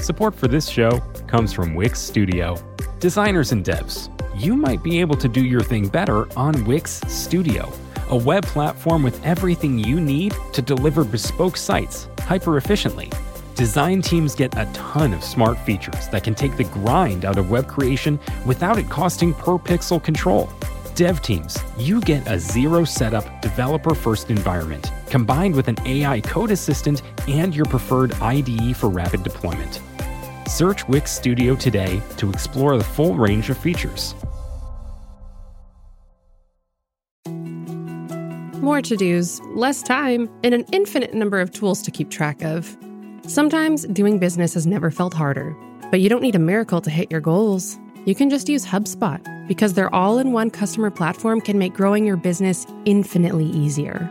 Support 0.00 0.34
for 0.36 0.48
this 0.48 0.68
show 0.68 1.00
comes 1.26 1.52
from 1.52 1.74
Wix 1.74 2.00
Studio. 2.00 2.56
Designers 3.00 3.52
and 3.52 3.64
devs, 3.64 4.08
you 4.40 4.56
might 4.56 4.82
be 4.82 5.00
able 5.00 5.16
to 5.16 5.28
do 5.28 5.44
your 5.44 5.60
thing 5.60 5.88
better 5.88 6.26
on 6.36 6.64
Wix 6.64 7.00
Studio. 7.08 7.70
a 8.10 8.16
web 8.16 8.44
platform 8.46 9.02
with 9.02 9.22
everything 9.24 9.78
you 9.78 10.00
need 10.00 10.34
to 10.52 10.62
deliver 10.62 11.04
bespoke 11.04 11.56
sites 11.56 12.08
hyper 12.20 12.56
efficiently. 12.56 13.10
Design 13.54 14.00
teams 14.00 14.34
get 14.34 14.56
a 14.56 14.66
ton 14.72 15.12
of 15.12 15.22
smart 15.22 15.58
features 15.58 16.08
that 16.08 16.24
can 16.24 16.34
take 16.34 16.56
the 16.56 16.64
grind 16.64 17.24
out 17.24 17.38
of 17.38 17.50
web 17.50 17.66
creation 17.66 18.18
without 18.46 18.78
it 18.78 18.88
costing 18.88 19.34
per 19.34 19.58
pixel 19.58 20.02
control. 20.02 20.48
Dev 20.94 21.20
teams, 21.20 21.58
you 21.76 22.00
get 22.00 22.26
a 22.28 22.38
zero 22.38 22.84
setup, 22.84 23.42
developer 23.42 23.94
first 23.94 24.30
environment 24.30 24.90
combined 25.08 25.54
with 25.54 25.68
an 25.68 25.76
AI 25.84 26.20
code 26.20 26.50
assistant 26.50 27.02
and 27.26 27.54
your 27.54 27.66
preferred 27.66 28.14
IDE 28.14 28.76
for 28.76 28.88
rapid 28.88 29.22
deployment. 29.22 29.80
Search 30.48 30.86
Wix 30.88 31.12
Studio 31.12 31.54
today 31.54 32.00
to 32.16 32.30
explore 32.30 32.76
the 32.78 32.84
full 32.84 33.14
range 33.14 33.50
of 33.50 33.58
features. 33.58 34.14
More 38.62 38.82
to 38.82 38.96
dos, 38.96 39.40
less 39.54 39.82
time, 39.82 40.28
and 40.42 40.52
an 40.52 40.64
infinite 40.72 41.14
number 41.14 41.40
of 41.40 41.50
tools 41.52 41.80
to 41.82 41.90
keep 41.90 42.10
track 42.10 42.42
of. 42.42 42.76
Sometimes 43.26 43.86
doing 43.86 44.18
business 44.18 44.54
has 44.54 44.66
never 44.66 44.90
felt 44.90 45.14
harder, 45.14 45.56
but 45.90 46.00
you 46.00 46.08
don't 46.08 46.22
need 46.22 46.34
a 46.34 46.40
miracle 46.40 46.80
to 46.80 46.90
hit 46.90 47.10
your 47.10 47.20
goals. 47.20 47.78
You 48.04 48.14
can 48.14 48.30
just 48.30 48.48
use 48.48 48.66
HubSpot 48.66 49.20
because 49.48 49.74
their 49.74 49.94
all 49.94 50.18
in 50.18 50.32
one 50.32 50.50
customer 50.50 50.90
platform 50.90 51.40
can 51.40 51.58
make 51.58 51.72
growing 51.72 52.06
your 52.06 52.16
business 52.16 52.66
infinitely 52.84 53.46
easier. 53.46 54.10